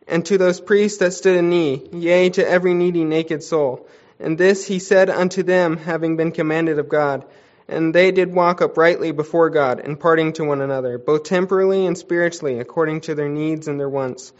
and 0.09 0.25
to 0.25 0.37
those 0.37 0.59
priests 0.59 0.97
that 0.97 1.13
stood 1.13 1.37
in 1.37 1.49
need, 1.49 1.93
yea, 1.93 2.29
to 2.31 2.47
every 2.47 2.73
needy 2.73 3.05
naked 3.05 3.43
soul. 3.43 3.87
And 4.19 4.37
this 4.37 4.65
he 4.65 4.79
said 4.79 5.09
unto 5.09 5.43
them, 5.43 5.77
having 5.77 6.17
been 6.17 6.31
commanded 6.31 6.79
of 6.79 6.89
God. 6.89 7.25
And 7.67 7.93
they 7.93 8.11
did 8.11 8.33
walk 8.33 8.61
uprightly 8.61 9.11
before 9.11 9.51
God, 9.51 9.79
imparting 9.79 10.33
to 10.33 10.43
one 10.43 10.61
another, 10.61 10.97
both 10.97 11.23
temporally 11.23 11.85
and 11.85 11.95
spiritually, 11.95 12.59
according 12.59 13.01
to 13.01 13.15
their 13.15 13.29
needs 13.29 13.67
and 13.67 13.79
their 13.79 13.87
wants. 13.87 14.33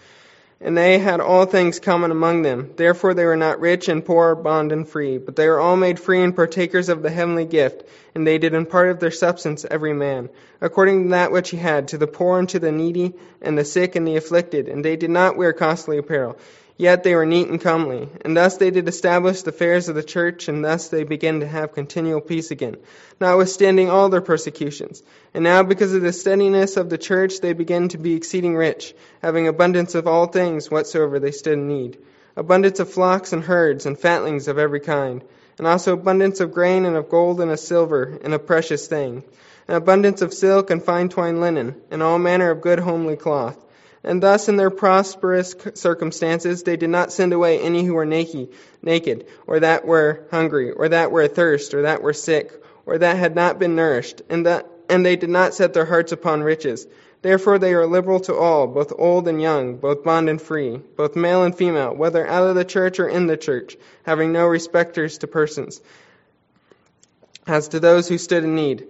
And 0.62 0.78
they 0.78 1.00
had 1.00 1.22
all 1.22 1.46
things 1.46 1.80
common 1.80 2.12
among 2.12 2.42
them. 2.42 2.72
Therefore 2.76 3.14
they 3.14 3.24
were 3.24 3.38
not 3.38 3.62
rich 3.62 3.88
and 3.88 4.04
poor, 4.04 4.36
bond 4.36 4.74
and 4.74 4.88
free, 4.88 5.18
but 5.18 5.38
they 5.38 5.48
were 5.48 5.60
all 5.60 5.78
made 5.78 6.00
free 6.00 6.22
and 6.22 6.36
partakers 6.36 6.90
of 6.90 7.02
the 7.02 7.10
heavenly 7.10 7.46
gift, 7.46 7.84
and 8.14 8.28
they 8.28 8.38
did 8.38 8.54
impart 8.54 8.90
of 8.90 9.00
their 9.00 9.12
substance 9.12 9.66
every 9.72 9.94
man, 9.94 10.30
according 10.60 11.04
to 11.04 11.10
that 11.12 11.32
which 11.32 11.52
he 11.52 11.58
had, 11.58 11.88
to 11.90 11.98
the 11.98 12.08
poor 12.08 12.40
and 12.40 12.50
to 12.50 12.60
the 12.60 12.74
needy, 12.74 13.14
and 13.42 13.58
the 13.58 13.64
sick 13.64 13.96
and 13.96 14.06
the 14.06 14.18
afflicted, 14.18 14.68
and 14.68 14.84
they 14.84 14.98
did 14.98 15.10
not 15.10 15.38
wear 15.38 15.54
costly 15.54 15.98
apparel. 15.98 16.38
Yet 16.80 17.04
they 17.04 17.14
were 17.14 17.26
neat 17.26 17.50
and 17.50 17.60
comely. 17.60 18.08
And 18.22 18.38
thus 18.38 18.56
they 18.56 18.72
did 18.72 18.88
establish 18.88 19.42
the 19.42 19.50
affairs 19.50 19.90
of 19.90 19.96
the 19.96 20.02
church, 20.02 20.48
and 20.48 20.64
thus 20.64 20.88
they 20.88 21.04
began 21.04 21.42
to 21.42 21.46
have 21.46 21.74
continual 21.74 22.22
peace 22.22 22.52
again, 22.52 22.78
notwithstanding 23.20 23.90
all 23.90 24.08
their 24.08 24.22
persecutions. 24.22 25.04
And 25.34 25.44
now, 25.44 25.62
because 25.62 25.94
of 25.94 26.02
the 26.02 26.14
steadiness 26.14 26.78
of 26.78 26.90
the 26.90 26.98
church, 26.98 27.42
they 27.42 27.52
began 27.52 27.90
to 27.90 27.98
be 27.98 28.16
exceeding 28.16 28.56
rich, 28.56 28.96
having 29.22 29.46
abundance 29.50 29.94
of 29.94 30.08
all 30.08 30.28
things 30.28 30.72
whatsoever 30.72 31.20
they 31.20 31.32
stood 31.32 31.56
in 31.56 31.68
need. 31.68 31.98
Abundance 32.38 32.80
of 32.80 32.90
flocks 32.90 33.34
and 33.34 33.44
herds, 33.44 33.86
and 33.86 34.00
fatlings 34.00 34.48
of 34.48 34.58
every 34.58 34.80
kind, 34.80 35.22
and 35.58 35.68
also 35.68 35.92
abundance 35.92 36.40
of 36.40 36.54
grain, 36.54 36.86
and 36.86 36.96
of 36.96 37.10
gold, 37.10 37.42
and 37.42 37.52
of 37.52 37.60
silver, 37.60 38.18
and 38.24 38.34
of 38.34 38.48
precious 38.48 38.88
things, 38.88 39.26
and 39.68 39.76
abundance 39.76 40.22
of 40.22 40.34
silk 40.34 40.70
and 40.70 40.82
fine 40.82 41.10
twined 41.10 41.42
linen, 41.42 41.76
and 41.92 42.02
all 42.02 42.20
manner 42.20 42.52
of 42.52 42.62
good 42.62 42.80
homely 42.80 43.18
cloth. 43.18 43.66
And 44.04 44.24
thus, 44.24 44.48
in 44.48 44.56
their 44.56 44.70
prosperous 44.70 45.56
circumstances, 45.74 46.64
they 46.64 46.78
did 46.78 46.90
not 46.90 47.12
send 47.12 47.34
away 47.34 47.60
any 47.60 47.84
who 47.84 47.96
were 47.96 48.06
naked, 48.06 49.26
or 49.46 49.60
that 49.60 49.86
were 49.86 50.26
hungry, 50.32 50.72
or 50.72 50.90
that 50.90 51.12
were 51.12 51.24
athirst, 51.24 51.74
or 51.74 51.82
that 51.82 52.02
were 52.02 52.14
sick, 52.14 52.64
or 52.86 52.98
that 52.98 53.18
had 53.18 53.36
not 53.36 53.60
been 53.60 53.76
nourished, 53.76 54.22
and 54.30 54.46
that 54.46 54.68
and 54.90 55.06
they 55.06 55.16
did 55.16 55.30
not 55.30 55.54
set 55.54 55.74
their 55.74 55.86
hearts 55.86 56.12
upon 56.12 56.42
riches. 56.42 56.88
Therefore 57.22 57.60
they 57.60 57.74
are 57.74 57.86
liberal 57.86 58.22
to 58.22 58.36
all, 58.36 58.66
both 58.66 58.94
old 58.98 59.28
and 59.28 59.42
young, 59.42 59.76
both 59.76 60.04
bond 60.04 60.30
and 60.30 60.42
free, 60.42 60.78
both 60.78 61.16
male 61.16 61.44
and 61.44 61.56
female, 61.56 61.94
whether 61.94 62.26
out 62.26 62.48
of 62.48 62.56
the 62.56 62.66
church 62.66 63.00
or 63.00 63.08
in 63.08 63.28
the 63.28 63.38
church, 63.38 63.78
having 64.04 64.32
no 64.32 64.48
respecters 64.48 65.20
to 65.20 65.28
persons, 65.28 65.82
as 67.46 67.68
to 67.68 67.80
those 67.80 68.08
who 68.08 68.18
stood 68.18 68.44
in 68.44 68.56
need. 68.56 68.88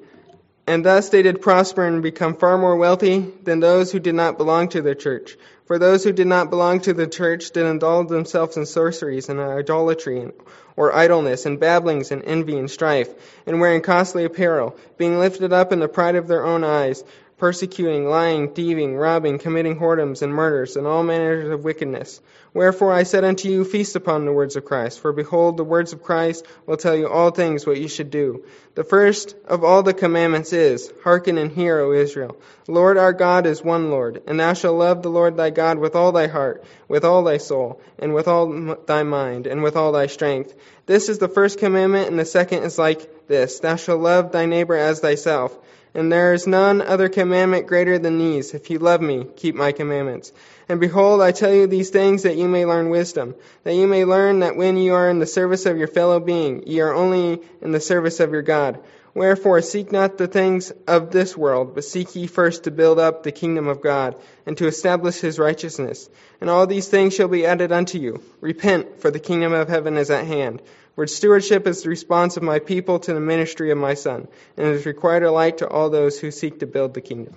And 0.69 0.85
thus 0.85 1.09
they 1.09 1.23
did 1.23 1.41
prosper 1.41 1.83
and 1.83 2.03
become 2.03 2.35
far 2.35 2.55
more 2.55 2.75
wealthy 2.75 3.21
than 3.41 3.59
those 3.59 3.91
who 3.91 3.97
did 3.97 4.13
not 4.13 4.37
belong 4.37 4.69
to 4.69 4.83
the 4.83 4.93
church. 4.93 5.35
For 5.65 5.79
those 5.79 6.03
who 6.03 6.11
did 6.11 6.27
not 6.27 6.51
belong 6.51 6.81
to 6.81 6.93
the 6.93 7.07
church 7.07 7.49
did 7.49 7.65
indulge 7.65 8.09
themselves 8.09 8.55
in 8.55 8.67
sorceries 8.67 9.29
and 9.29 9.39
idolatry 9.39 10.31
or 10.75 10.93
idleness 10.95 11.47
and 11.47 11.59
babblings 11.59 12.11
and 12.11 12.23
envy 12.23 12.55
and 12.55 12.69
strife, 12.69 13.09
and 13.47 13.59
wearing 13.59 13.81
costly 13.81 14.25
apparel, 14.25 14.77
being 14.95 15.17
lifted 15.17 15.53
up 15.53 15.71
in 15.71 15.79
the 15.79 15.87
pride 15.87 16.13
of 16.13 16.27
their 16.27 16.45
own 16.45 16.63
eyes, 16.63 17.03
persecuting, 17.39 18.05
lying, 18.07 18.53
thieving, 18.53 18.95
robbing, 18.95 19.39
committing 19.39 19.79
whoredoms 19.79 20.21
and 20.21 20.33
murders, 20.33 20.75
and 20.75 20.85
all 20.85 21.03
manners 21.03 21.49
of 21.49 21.63
wickedness. 21.63 22.21
Wherefore 22.53 22.91
I 22.91 23.03
said 23.03 23.23
unto 23.23 23.47
you, 23.47 23.63
feast 23.63 23.95
upon 23.95 24.25
the 24.25 24.33
words 24.33 24.55
of 24.55 24.65
Christ. 24.65 24.99
For 24.99 25.13
behold, 25.13 25.55
the 25.55 25.63
words 25.63 25.93
of 25.93 26.03
Christ 26.03 26.45
will 26.65 26.77
tell 26.77 26.95
you 26.95 27.07
all 27.07 27.31
things 27.31 27.65
what 27.65 27.79
you 27.79 27.87
should 27.87 28.11
do. 28.11 28.43
The 28.75 28.83
first 28.83 29.35
of 29.45 29.63
all 29.63 29.83
the 29.83 29.93
commandments 29.93 30.51
is, 30.51 30.91
Hearken 31.03 31.37
and 31.37 31.51
hear, 31.51 31.79
O 31.79 31.93
Israel. 31.93 32.37
Lord 32.67 32.97
our 32.97 33.13
God 33.13 33.45
is 33.45 33.63
one 33.63 33.89
Lord, 33.89 34.21
and 34.27 34.39
thou 34.39 34.53
shalt 34.53 34.77
love 34.77 35.01
the 35.01 35.09
Lord 35.09 35.37
thy 35.37 35.49
God 35.49 35.79
with 35.79 35.95
all 35.95 36.11
thy 36.11 36.27
heart, 36.27 36.63
with 36.87 37.05
all 37.05 37.23
thy 37.23 37.37
soul, 37.37 37.81
and 37.97 38.13
with 38.13 38.27
all 38.27 38.75
thy 38.85 39.03
mind, 39.03 39.47
and 39.47 39.63
with 39.63 39.75
all 39.75 39.91
thy 39.91 40.07
strength. 40.07 40.55
This 40.85 41.07
is 41.07 41.19
the 41.19 41.29
first 41.29 41.59
commandment, 41.59 42.09
and 42.09 42.19
the 42.19 42.25
second 42.25 42.63
is 42.63 42.77
like 42.77 43.27
this. 43.27 43.59
Thou 43.59 43.75
shalt 43.75 44.01
love 44.01 44.31
thy 44.31 44.45
neighbor 44.45 44.75
as 44.75 44.99
thyself. 44.99 45.57
And 45.99 46.09
there 46.09 46.33
is 46.33 46.47
none 46.47 46.81
other 46.81 47.09
commandment 47.09 47.67
greater 47.67 47.99
than 47.99 48.19
these. 48.19 48.53
If 48.53 48.69
you 48.69 48.79
love 48.79 49.01
me, 49.01 49.27
keep 49.35 49.53
my 49.53 49.73
commandments. 49.73 50.31
And 50.69 50.79
behold, 50.79 51.21
I 51.21 51.33
tell 51.33 51.53
you 51.53 51.67
these 51.67 51.89
things 51.89 52.23
that 52.23 52.37
you 52.37 52.47
may 52.47 52.65
learn 52.65 52.89
wisdom, 52.89 53.35
that 53.65 53.75
you 53.75 53.85
may 53.85 54.05
learn 54.05 54.39
that 54.39 54.55
when 54.55 54.77
you 54.77 54.93
are 54.93 55.09
in 55.09 55.19
the 55.19 55.25
service 55.25 55.65
of 55.65 55.77
your 55.77 55.89
fellow 55.89 56.21
being, 56.21 56.65
ye 56.65 56.79
are 56.79 56.93
only 56.93 57.41
in 57.61 57.73
the 57.73 57.81
service 57.81 58.21
of 58.21 58.31
your 58.31 58.43
God. 58.43 58.81
Wherefore 59.13 59.61
seek 59.61 59.91
not 59.91 60.17
the 60.17 60.27
things 60.27 60.71
of 60.87 61.11
this 61.11 61.35
world, 61.35 61.75
but 61.75 61.83
seek 61.83 62.15
ye 62.15 62.27
first 62.27 62.63
to 62.63 62.71
build 62.71 62.97
up 62.97 63.23
the 63.23 63.33
kingdom 63.33 63.67
of 63.67 63.81
God, 63.81 64.15
and 64.45 64.57
to 64.57 64.67
establish 64.67 65.19
his 65.19 65.37
righteousness. 65.37 66.09
And 66.39 66.49
all 66.49 66.65
these 66.65 66.87
things 66.87 67.13
shall 67.13 67.27
be 67.27 67.45
added 67.45 67.73
unto 67.73 67.97
you. 67.97 68.23
Repent, 68.39 69.01
for 69.01 69.11
the 69.11 69.19
kingdom 69.19 69.51
of 69.51 69.67
heaven 69.67 69.97
is 69.97 70.11
at 70.11 70.27
hand. 70.27 70.61
For 70.95 71.07
stewardship 71.07 71.65
is 71.67 71.83
the 71.83 71.89
response 71.89 72.37
of 72.37 72.43
my 72.43 72.59
people 72.59 72.99
to 72.99 73.13
the 73.13 73.19
ministry 73.19 73.71
of 73.71 73.77
my 73.77 73.93
Son, 73.93 74.27
and 74.57 74.67
it 74.67 74.75
is 74.75 74.85
required 74.85 75.23
alike 75.23 75.57
to 75.57 75.67
all 75.67 75.89
those 75.89 76.19
who 76.19 76.31
seek 76.31 76.59
to 76.59 76.67
build 76.67 76.93
the 76.93 77.01
kingdom. 77.01 77.33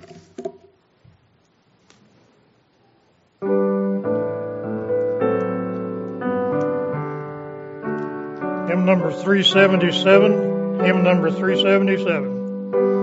Hymn 8.68 8.86
number 8.86 9.12
377, 9.12 10.84
hymn 10.84 11.04
number 11.04 11.30
377. 11.30 13.01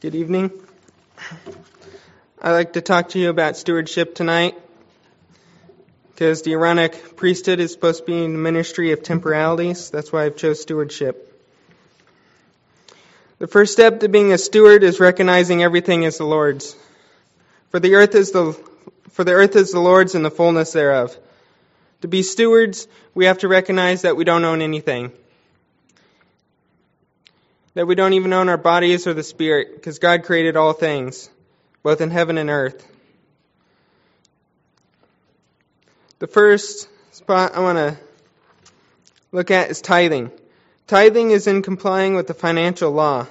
Good 0.00 0.14
evening. 0.14 0.50
I'd 2.40 2.52
like 2.52 2.72
to 2.72 2.80
talk 2.80 3.10
to 3.10 3.18
you 3.18 3.28
about 3.28 3.58
stewardship 3.58 4.14
tonight 4.14 4.54
because 6.08 6.40
the 6.40 6.52
Aaronic 6.52 7.16
priesthood 7.16 7.60
is 7.60 7.70
supposed 7.72 8.00
to 8.00 8.06
be 8.06 8.24
in 8.24 8.32
the 8.32 8.38
ministry 8.38 8.92
of 8.92 9.02
temporalities. 9.02 9.90
That's 9.90 10.10
why 10.10 10.24
I've 10.24 10.36
chose 10.36 10.62
stewardship. 10.62 11.26
The 13.38 13.46
first 13.46 13.74
step 13.74 14.00
to 14.00 14.08
being 14.08 14.32
a 14.32 14.38
steward 14.38 14.84
is 14.84 15.00
recognizing 15.00 15.62
everything 15.62 16.06
as 16.06 16.16
the 16.16 16.24
Lord's. 16.24 16.74
For 17.68 17.78
the 17.78 17.96
earth 17.96 18.14
is 18.14 18.32
the 18.32 18.52
for 19.10 19.22
the 19.22 19.32
earth 19.32 19.54
is 19.54 19.70
the 19.70 19.80
Lord's 19.80 20.14
and 20.14 20.24
the 20.24 20.30
fullness 20.30 20.72
thereof. 20.72 21.14
To 22.00 22.08
be 22.08 22.22
stewards, 22.22 22.88
we 23.14 23.26
have 23.26 23.38
to 23.38 23.48
recognize 23.48 24.02
that 24.02 24.16
we 24.16 24.24
don't 24.24 24.44
own 24.44 24.62
anything. 24.62 25.12
That 27.74 27.86
we 27.86 27.94
don't 27.94 28.14
even 28.14 28.32
own 28.32 28.48
our 28.48 28.56
bodies 28.56 29.06
or 29.06 29.14
the 29.14 29.22
spirit, 29.22 29.74
because 29.74 29.98
God 30.00 30.24
created 30.24 30.56
all 30.56 30.72
things, 30.72 31.30
both 31.82 32.00
in 32.00 32.10
heaven 32.10 32.36
and 32.36 32.50
earth. 32.50 32.86
The 36.18 36.26
first 36.26 36.88
spot 37.12 37.52
I 37.54 37.60
want 37.60 37.78
to 37.78 37.96
look 39.32 39.50
at 39.50 39.70
is 39.70 39.80
tithing. 39.80 40.32
Tithing 40.86 41.30
is 41.30 41.46
in 41.46 41.62
complying 41.62 42.14
with 42.14 42.26
the 42.26 42.34
financial 42.34 42.90
law. 42.90 43.26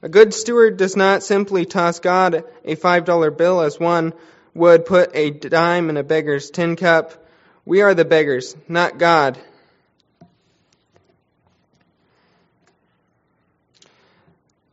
A 0.00 0.08
good 0.08 0.32
steward 0.32 0.78
does 0.78 0.96
not 0.96 1.22
simply 1.22 1.66
toss 1.66 2.00
God 2.00 2.44
a 2.64 2.76
$5 2.76 3.36
bill 3.36 3.60
as 3.60 3.78
one 3.78 4.14
would 4.54 4.86
put 4.86 5.10
a 5.14 5.30
dime 5.30 5.90
in 5.90 5.98
a 5.98 6.02
beggar's 6.02 6.50
tin 6.50 6.76
cup. 6.76 7.12
We 7.66 7.82
are 7.82 7.92
the 7.92 8.06
beggars, 8.06 8.56
not 8.68 8.98
God. 8.98 9.38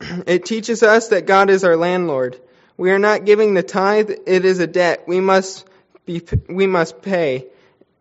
It 0.27 0.45
teaches 0.45 0.83
us 0.83 1.09
that 1.09 1.25
God 1.25 1.49
is 1.49 1.63
our 1.63 1.75
landlord. 1.75 2.39
We 2.77 2.91
are 2.91 2.99
not 2.99 3.25
giving 3.25 3.53
the 3.53 3.63
tithe, 3.63 4.11
it 4.25 4.45
is 4.45 4.59
a 4.59 4.67
debt. 4.67 5.07
We 5.07 5.19
must 5.19 5.67
be 6.05 6.21
we 6.49 6.67
must 6.67 7.01
pay 7.01 7.47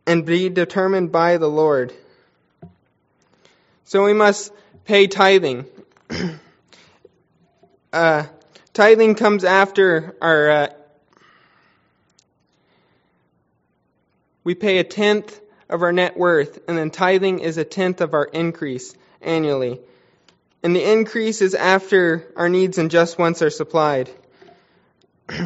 and 0.06 0.24
be 0.24 0.48
determined 0.48 1.12
by 1.12 1.36
the 1.36 1.48
Lord. 1.48 1.92
So 3.84 4.04
we 4.04 4.12
must 4.12 4.52
pay 4.84 5.06
tithing. 5.06 5.66
uh, 7.92 8.24
tithing 8.72 9.14
comes 9.14 9.44
after 9.44 10.16
our 10.20 10.50
uh, 10.50 10.68
we 14.44 14.54
pay 14.54 14.78
a 14.78 14.84
tenth 14.84 15.38
of 15.68 15.82
our 15.82 15.92
net 15.92 16.16
worth, 16.16 16.58
and 16.66 16.76
then 16.76 16.90
tithing 16.90 17.38
is 17.38 17.58
a 17.58 17.64
tenth 17.64 18.00
of 18.00 18.14
our 18.14 18.24
increase 18.24 18.94
annually. 19.20 19.80
And 20.62 20.76
the 20.76 20.92
increase 20.92 21.42
is 21.42 21.54
after 21.54 22.32
our 22.36 22.48
needs 22.48 22.78
and 22.78 22.90
just 22.90 23.18
wants 23.18 23.42
are 23.42 23.50
supplied. 23.50 24.10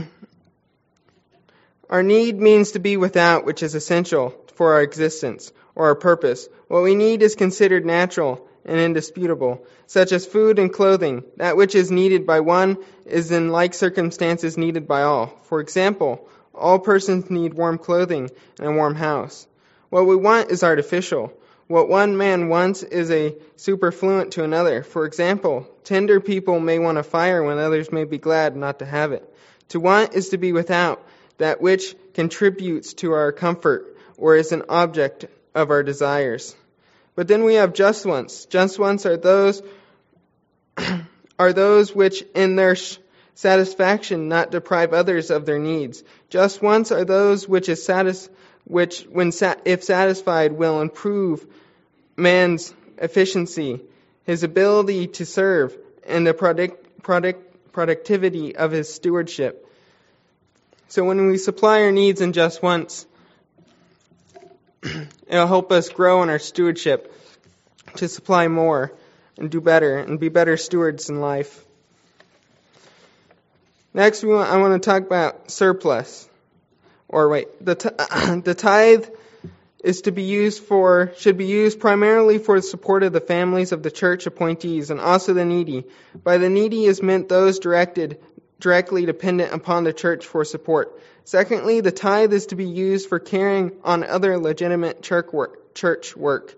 our 1.90 2.02
need 2.02 2.38
means 2.38 2.72
to 2.72 2.78
be 2.78 2.96
without, 2.96 3.46
which 3.46 3.62
is 3.62 3.74
essential 3.74 4.34
for 4.54 4.74
our 4.74 4.82
existence 4.82 5.52
or 5.74 5.86
our 5.86 5.94
purpose. 5.94 6.48
What 6.68 6.82
we 6.82 6.94
need 6.94 7.22
is 7.22 7.34
considered 7.34 7.86
natural 7.86 8.46
and 8.64 8.80
indisputable, 8.80 9.64
such 9.86 10.12
as 10.12 10.26
food 10.26 10.58
and 10.58 10.72
clothing. 10.72 11.22
That 11.36 11.56
which 11.56 11.74
is 11.74 11.90
needed 11.90 12.26
by 12.26 12.40
one 12.40 12.78
is 13.06 13.30
in 13.30 13.50
like 13.50 13.74
circumstances 13.74 14.58
needed 14.58 14.88
by 14.88 15.02
all. 15.02 15.28
For 15.44 15.60
example, 15.60 16.28
all 16.54 16.78
persons 16.78 17.30
need 17.30 17.54
warm 17.54 17.78
clothing 17.78 18.30
and 18.58 18.68
a 18.68 18.72
warm 18.72 18.96
house. 18.96 19.46
What 19.88 20.06
we 20.06 20.16
want 20.16 20.50
is 20.50 20.64
artificial. 20.64 21.32
What 21.68 21.88
one 21.88 22.16
man 22.16 22.48
wants 22.48 22.82
is 22.84 23.10
a 23.10 23.34
superfluent 23.56 24.32
to 24.32 24.44
another. 24.44 24.84
For 24.84 25.04
example, 25.04 25.66
tender 25.82 26.20
people 26.20 26.60
may 26.60 26.78
want 26.78 26.98
a 26.98 27.02
fire 27.02 27.42
when 27.42 27.58
others 27.58 27.90
may 27.90 28.04
be 28.04 28.18
glad 28.18 28.56
not 28.56 28.78
to 28.78 28.84
have 28.84 29.12
it. 29.12 29.28
To 29.70 29.80
want 29.80 30.14
is 30.14 30.28
to 30.28 30.38
be 30.38 30.52
without 30.52 31.04
that 31.38 31.60
which 31.60 31.96
contributes 32.14 32.94
to 32.94 33.12
our 33.12 33.32
comfort 33.32 33.96
or 34.16 34.36
is 34.36 34.52
an 34.52 34.62
object 34.68 35.26
of 35.54 35.70
our 35.70 35.82
desires. 35.82 36.54
But 37.16 37.26
then 37.26 37.42
we 37.42 37.54
have 37.54 37.72
just 37.72 38.06
wants. 38.06 38.44
Just 38.46 38.78
wants 38.78 39.04
are 39.04 39.16
those 39.16 39.60
are 41.38 41.52
those 41.52 41.94
which 41.94 42.22
in 42.34 42.54
their 42.54 42.76
satisfaction 43.34 44.28
not 44.28 44.50
deprive 44.50 44.92
others 44.92 45.30
of 45.30 45.46
their 45.46 45.58
needs. 45.58 46.04
Just 46.30 46.62
wants 46.62 46.92
are 46.92 47.04
those 47.04 47.48
which 47.48 47.68
is 47.68 47.84
satis- 47.84 48.30
which 48.66 49.02
when 49.04 49.32
sa- 49.32 49.54
if 49.64 49.84
satisfied 49.84 50.52
will 50.52 50.80
improve 50.80 51.46
man's 52.16 52.74
efficiency, 52.98 53.80
his 54.24 54.42
ability 54.42 55.06
to 55.06 55.24
serve, 55.24 55.76
and 56.06 56.26
the 56.26 56.34
product, 56.34 57.02
product, 57.02 57.72
productivity 57.72 58.56
of 58.56 58.72
his 58.72 58.92
stewardship. 58.92 59.62
So 60.88 61.04
when 61.04 61.26
we 61.28 61.38
supply 61.38 61.82
our 61.82 61.92
needs 61.92 62.20
and 62.20 62.34
just 62.34 62.62
wants, 62.62 63.06
it'll 64.82 65.46
help 65.46 65.70
us 65.70 65.88
grow 65.88 66.22
in 66.22 66.30
our 66.30 66.38
stewardship 66.38 67.12
to 67.96 68.08
supply 68.08 68.48
more 68.48 68.92
and 69.38 69.50
do 69.50 69.60
better 69.60 69.98
and 69.98 70.18
be 70.18 70.28
better 70.28 70.56
stewards 70.56 71.08
in 71.08 71.20
life. 71.20 71.64
Next, 73.94 74.22
we 74.22 74.32
want, 74.32 74.50
I 74.50 74.56
want 74.58 74.80
to 74.80 74.86
talk 74.86 75.02
about 75.02 75.50
surplus. 75.50 76.28
Or 77.08 77.28
wait, 77.28 77.64
the, 77.64 77.74
t- 77.74 77.88
the 78.40 78.54
tithe 78.54 79.06
is 79.84 80.02
to 80.02 80.10
be 80.10 80.24
used 80.24 80.62
for, 80.64 81.12
should 81.16 81.38
be 81.38 81.46
used 81.46 81.78
primarily 81.78 82.38
for 82.38 82.58
the 82.58 82.66
support 82.66 83.02
of 83.02 83.12
the 83.12 83.20
families 83.20 83.72
of 83.72 83.82
the 83.82 83.90
church 83.90 84.26
appointees 84.26 84.90
and 84.90 85.00
also 85.00 85.32
the 85.32 85.44
needy. 85.44 85.84
By 86.24 86.38
the 86.38 86.48
needy 86.48 86.86
is 86.86 87.02
meant 87.02 87.28
those 87.28 87.60
directed, 87.60 88.18
directly 88.58 89.06
dependent 89.06 89.52
upon 89.52 89.84
the 89.84 89.92
church 89.92 90.26
for 90.26 90.44
support. 90.44 91.00
Secondly, 91.24 91.80
the 91.80 91.92
tithe 91.92 92.32
is 92.32 92.46
to 92.46 92.56
be 92.56 92.66
used 92.66 93.08
for 93.08 93.18
carrying 93.18 93.72
on 93.84 94.02
other 94.02 94.38
legitimate 94.38 95.02
church 95.02 95.32
work. 95.32 95.74
Church 95.74 96.16
work. 96.16 96.54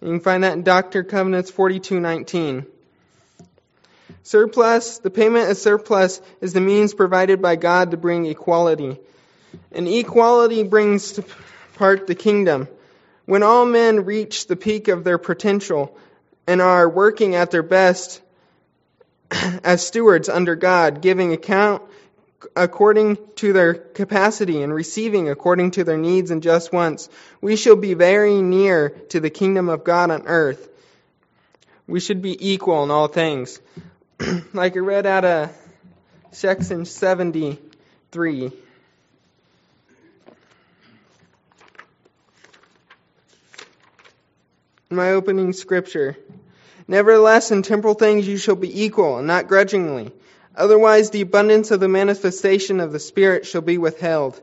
You 0.00 0.08
can 0.08 0.20
find 0.20 0.44
that 0.44 0.52
in 0.52 0.64
Doctrine 0.64 1.04
and 1.04 1.10
Covenants 1.10 1.50
4219. 1.50 2.66
Surplus, 4.24 4.98
the 4.98 5.10
payment 5.10 5.50
of 5.50 5.58
surplus 5.58 6.22
is 6.40 6.54
the 6.54 6.60
means 6.60 6.94
provided 6.94 7.42
by 7.42 7.56
God 7.56 7.90
to 7.90 7.98
bring 7.98 8.24
equality. 8.24 8.98
And 9.70 9.86
equality 9.86 10.62
brings 10.62 11.12
to 11.12 11.24
part 11.74 12.06
the 12.06 12.14
kingdom. 12.14 12.66
When 13.26 13.42
all 13.42 13.66
men 13.66 14.06
reach 14.06 14.46
the 14.46 14.56
peak 14.56 14.88
of 14.88 15.04
their 15.04 15.18
potential 15.18 15.94
and 16.46 16.62
are 16.62 16.88
working 16.88 17.34
at 17.34 17.50
their 17.50 17.62
best 17.62 18.22
as 19.30 19.86
stewards 19.86 20.30
under 20.30 20.56
God, 20.56 21.02
giving 21.02 21.34
account 21.34 21.82
according 22.56 23.18
to 23.36 23.52
their 23.52 23.74
capacity 23.74 24.62
and 24.62 24.72
receiving 24.72 25.28
according 25.28 25.72
to 25.72 25.84
their 25.84 25.98
needs 25.98 26.30
and 26.30 26.42
just 26.42 26.72
wants, 26.72 27.10
we 27.42 27.56
shall 27.56 27.76
be 27.76 27.92
very 27.92 28.40
near 28.40 28.88
to 29.10 29.20
the 29.20 29.30
kingdom 29.30 29.68
of 29.68 29.84
God 29.84 30.10
on 30.10 30.26
earth. 30.26 30.70
We 31.86 32.00
should 32.00 32.22
be 32.22 32.52
equal 32.52 32.82
in 32.84 32.90
all 32.90 33.08
things. 33.08 33.60
like 34.52 34.76
I 34.76 34.80
read 34.80 35.06
out 35.06 35.24
of 35.24 35.50
section 36.30 36.84
73. 36.84 38.52
My 44.90 45.10
opening 45.10 45.52
scripture. 45.52 46.16
Nevertheless, 46.86 47.50
in 47.50 47.62
temporal 47.62 47.94
things 47.94 48.28
you 48.28 48.36
shall 48.36 48.56
be 48.56 48.84
equal, 48.84 49.18
and 49.18 49.26
not 49.26 49.48
grudgingly. 49.48 50.12
Otherwise, 50.54 51.10
the 51.10 51.22
abundance 51.22 51.70
of 51.70 51.80
the 51.80 51.88
manifestation 51.88 52.80
of 52.80 52.92
the 52.92 53.00
Spirit 53.00 53.46
shall 53.46 53.62
be 53.62 53.78
withheld. 53.78 54.40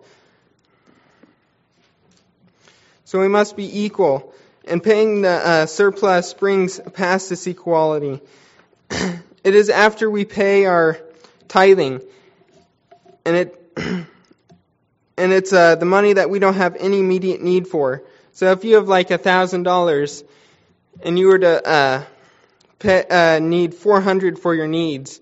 So 3.05 3.19
we 3.19 3.27
must 3.27 3.55
be 3.55 3.83
equal, 3.83 4.33
and 4.65 4.83
paying 4.83 5.21
the 5.21 5.29
uh, 5.29 5.65
surplus 5.65 6.33
brings 6.33 6.79
past 6.79 7.29
this 7.29 7.47
equality. 7.47 8.19
it 9.43 9.55
is 9.55 9.69
after 9.69 10.09
we 10.09 10.25
pay 10.25 10.65
our 10.65 10.97
tithing, 11.47 12.01
and 13.25 13.35
it 13.35 13.57
and 13.77 15.33
it's 15.33 15.53
uh, 15.53 15.75
the 15.75 15.85
money 15.85 16.13
that 16.13 16.29
we 16.29 16.39
don't 16.39 16.55
have 16.55 16.75
any 16.75 16.99
immediate 16.99 17.41
need 17.41 17.67
for. 17.67 18.03
So 18.33 18.51
if 18.51 18.63
you 18.63 18.75
have 18.75 18.87
like 18.87 19.11
a 19.11 19.17
thousand 19.17 19.63
dollars, 19.63 20.23
and 21.03 21.17
you 21.17 21.27
were 21.27 21.39
to 21.39 21.67
uh, 21.67 22.03
pay, 22.79 23.05
uh, 23.09 23.39
need 23.39 23.73
four 23.73 24.01
hundred 24.01 24.39
for 24.39 24.53
your 24.53 24.67
needs, 24.67 25.19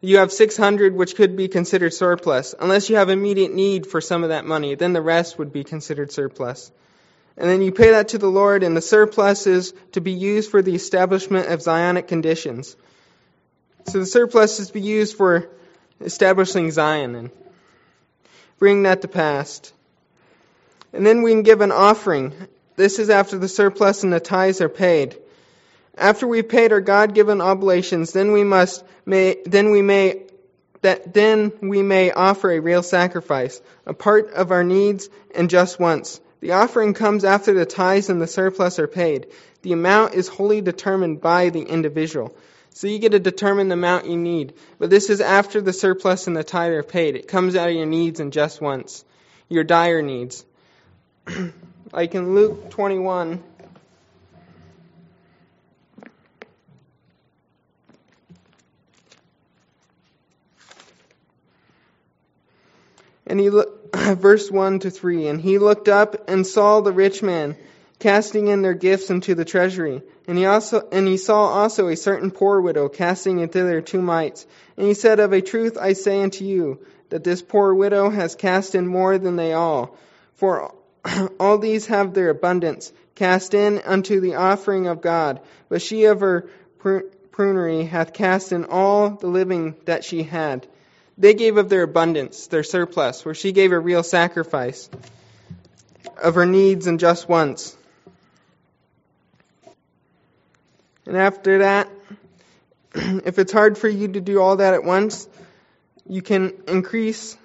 you 0.00 0.18
have 0.18 0.32
600 0.32 0.94
which 0.94 1.14
could 1.14 1.36
be 1.36 1.48
considered 1.48 1.92
surplus. 1.92 2.54
Unless 2.58 2.88
you 2.88 2.96
have 2.96 3.10
immediate 3.10 3.52
need 3.52 3.86
for 3.86 4.00
some 4.00 4.22
of 4.22 4.30
that 4.30 4.46
money, 4.46 4.74
then 4.74 4.92
the 4.92 5.02
rest 5.02 5.38
would 5.38 5.52
be 5.52 5.62
considered 5.62 6.10
surplus. 6.10 6.72
And 7.40 7.48
then 7.48 7.62
you 7.62 7.72
pay 7.72 7.92
that 7.92 8.08
to 8.08 8.18
the 8.18 8.30
Lord, 8.30 8.62
and 8.62 8.76
the 8.76 8.82
surplus 8.82 9.46
is 9.46 9.72
to 9.92 10.02
be 10.02 10.12
used 10.12 10.50
for 10.50 10.60
the 10.60 10.74
establishment 10.74 11.48
of 11.48 11.60
Zionic 11.60 12.06
conditions. 12.06 12.76
So 13.86 13.98
the 13.98 14.04
surplus 14.04 14.60
is 14.60 14.66
to 14.66 14.74
be 14.74 14.82
used 14.82 15.16
for 15.16 15.48
establishing 16.02 16.70
Zion 16.70 17.14
and 17.14 17.30
bringing 18.58 18.82
that 18.82 19.00
to 19.00 19.08
pass. 19.08 19.72
And 20.92 21.06
then 21.06 21.22
we 21.22 21.30
can 21.30 21.42
give 21.42 21.62
an 21.62 21.72
offering. 21.72 22.34
This 22.76 22.98
is 22.98 23.08
after 23.08 23.38
the 23.38 23.48
surplus 23.48 24.04
and 24.04 24.12
the 24.12 24.20
tithes 24.20 24.60
are 24.60 24.68
paid. 24.68 25.16
After 25.96 26.26
we've 26.26 26.46
paid 26.46 26.72
our 26.72 26.82
God-given 26.82 27.40
oblations, 27.40 28.12
then 28.12 28.32
we 28.32 28.44
must 28.44 28.84
may 29.06 29.38
then 29.46 29.70
we 29.70 29.80
may 29.80 30.24
that 30.82 31.14
then 31.14 31.52
we 31.62 31.82
may 31.82 32.10
offer 32.10 32.50
a 32.50 32.60
real 32.60 32.82
sacrifice, 32.82 33.62
a 33.86 33.94
part 33.94 34.30
of 34.32 34.50
our 34.50 34.62
needs 34.62 35.08
and 35.34 35.48
just 35.48 35.80
wants. 35.80 36.20
The 36.40 36.52
offering 36.52 36.94
comes 36.94 37.24
after 37.24 37.52
the 37.52 37.66
tithes 37.66 38.08
and 38.08 38.20
the 38.20 38.26
surplus 38.26 38.78
are 38.78 38.88
paid. 38.88 39.26
The 39.62 39.72
amount 39.72 40.14
is 40.14 40.28
wholly 40.28 40.62
determined 40.62 41.20
by 41.20 41.50
the 41.50 41.62
individual. 41.62 42.34
So 42.72 42.86
you 42.86 42.98
get 42.98 43.12
to 43.12 43.18
determine 43.18 43.68
the 43.68 43.74
amount 43.74 44.06
you 44.06 44.16
need. 44.16 44.54
But 44.78 44.90
this 44.90 45.10
is 45.10 45.20
after 45.20 45.60
the 45.60 45.72
surplus 45.72 46.26
and 46.26 46.36
the 46.36 46.44
tithe 46.44 46.72
are 46.72 46.82
paid. 46.82 47.16
It 47.16 47.28
comes 47.28 47.56
out 47.56 47.68
of 47.68 47.74
your 47.74 47.86
needs 47.86 48.20
and 48.20 48.32
just 48.32 48.60
wants, 48.60 49.04
your 49.48 49.64
dire 49.64 50.00
needs. 50.00 50.44
like 51.92 52.14
in 52.14 52.34
Luke 52.34 52.70
21, 52.70 53.42
And 63.30 63.38
he 63.38 63.48
look, 63.48 63.79
verse 64.14 64.50
1 64.50 64.80
to 64.80 64.90
3, 64.90 65.28
and 65.28 65.40
he 65.40 65.58
looked 65.58 65.88
up 65.88 66.28
and 66.28 66.46
saw 66.46 66.80
the 66.80 66.92
rich 66.92 67.22
man 67.22 67.56
casting 67.98 68.48
in 68.48 68.62
their 68.62 68.74
gifts 68.74 69.10
into 69.10 69.34
the 69.34 69.44
treasury. 69.44 70.02
And 70.26 70.38
he 70.38 70.46
also, 70.46 70.88
and 70.90 71.06
he 71.06 71.16
saw 71.16 71.46
also 71.46 71.88
a 71.88 71.96
certain 71.96 72.30
poor 72.30 72.60
widow 72.60 72.88
casting 72.88 73.40
into 73.40 73.62
their 73.62 73.80
two 73.80 74.02
mites. 74.02 74.46
And 74.76 74.86
he 74.86 74.94
said, 74.94 75.20
Of 75.20 75.32
a 75.32 75.42
truth 75.42 75.76
I 75.78 75.92
say 75.92 76.22
unto 76.22 76.44
you, 76.44 76.80
that 77.10 77.24
this 77.24 77.42
poor 77.42 77.74
widow 77.74 78.10
has 78.10 78.34
cast 78.34 78.74
in 78.74 78.86
more 78.86 79.18
than 79.18 79.36
they 79.36 79.52
all. 79.52 79.96
For 80.34 80.74
all 81.40 81.58
these 81.58 81.86
have 81.86 82.14
their 82.14 82.30
abundance 82.30 82.92
cast 83.14 83.54
in 83.54 83.80
unto 83.84 84.20
the 84.20 84.36
offering 84.36 84.86
of 84.86 85.02
God. 85.02 85.40
But 85.68 85.82
she 85.82 86.04
of 86.04 86.20
her 86.20 86.48
prunery 86.80 87.86
hath 87.86 88.12
cast 88.12 88.52
in 88.52 88.64
all 88.64 89.10
the 89.10 89.26
living 89.26 89.76
that 89.84 90.04
she 90.04 90.22
had. 90.22 90.66
They 91.20 91.34
gave 91.34 91.58
of 91.58 91.68
their 91.68 91.82
abundance, 91.82 92.46
their 92.46 92.62
surplus, 92.62 93.26
where 93.26 93.34
she 93.34 93.52
gave 93.52 93.72
a 93.72 93.78
real 93.78 94.02
sacrifice 94.02 94.88
of 96.16 96.34
her 96.34 96.46
needs 96.46 96.86
and 96.86 96.98
just 96.98 97.28
wants. 97.28 97.76
And 101.04 101.18
after 101.18 101.58
that, 101.58 101.90
if 102.94 103.38
it's 103.38 103.52
hard 103.52 103.76
for 103.76 103.86
you 103.86 104.08
to 104.08 104.20
do 104.22 104.40
all 104.40 104.56
that 104.56 104.72
at 104.72 104.82
once, 104.82 105.28
you 106.08 106.22
can 106.22 106.54
increase. 106.66 107.36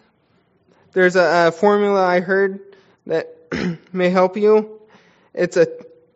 There's 0.93 1.17
a, 1.17 1.47
a 1.47 1.51
formula 1.51 2.01
I 2.01 2.21
heard 2.21 2.61
that 3.07 3.27
may 3.91 4.09
help 4.09 4.37
you. 4.37 4.79
It's 5.33 5.57
a 5.57 5.67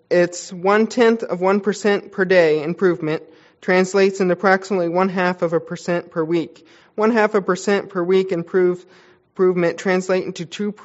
it's 0.10 0.52
one 0.54 0.88
tenth 0.88 1.24
of 1.24 1.42
one 1.42 1.60
percent 1.60 2.14
per 2.14 2.24
day 2.24 2.64
improvement 2.64 3.24
translates 3.60 4.22
into 4.22 4.34
approximately 4.34 4.88
one 4.88 5.10
half 5.10 5.42
of 5.42 5.52
a 5.52 5.60
percent 5.60 6.10
per 6.10 6.24
week. 6.24 6.66
One 7.00 7.12
half 7.12 7.34
a 7.34 7.42
percent 7.42 7.88
per 7.88 8.04
week 8.04 8.34
improve, 8.34 8.86
improvement 9.30 9.78
translate 9.78 10.26
into 10.26 10.46
two 10.46 10.76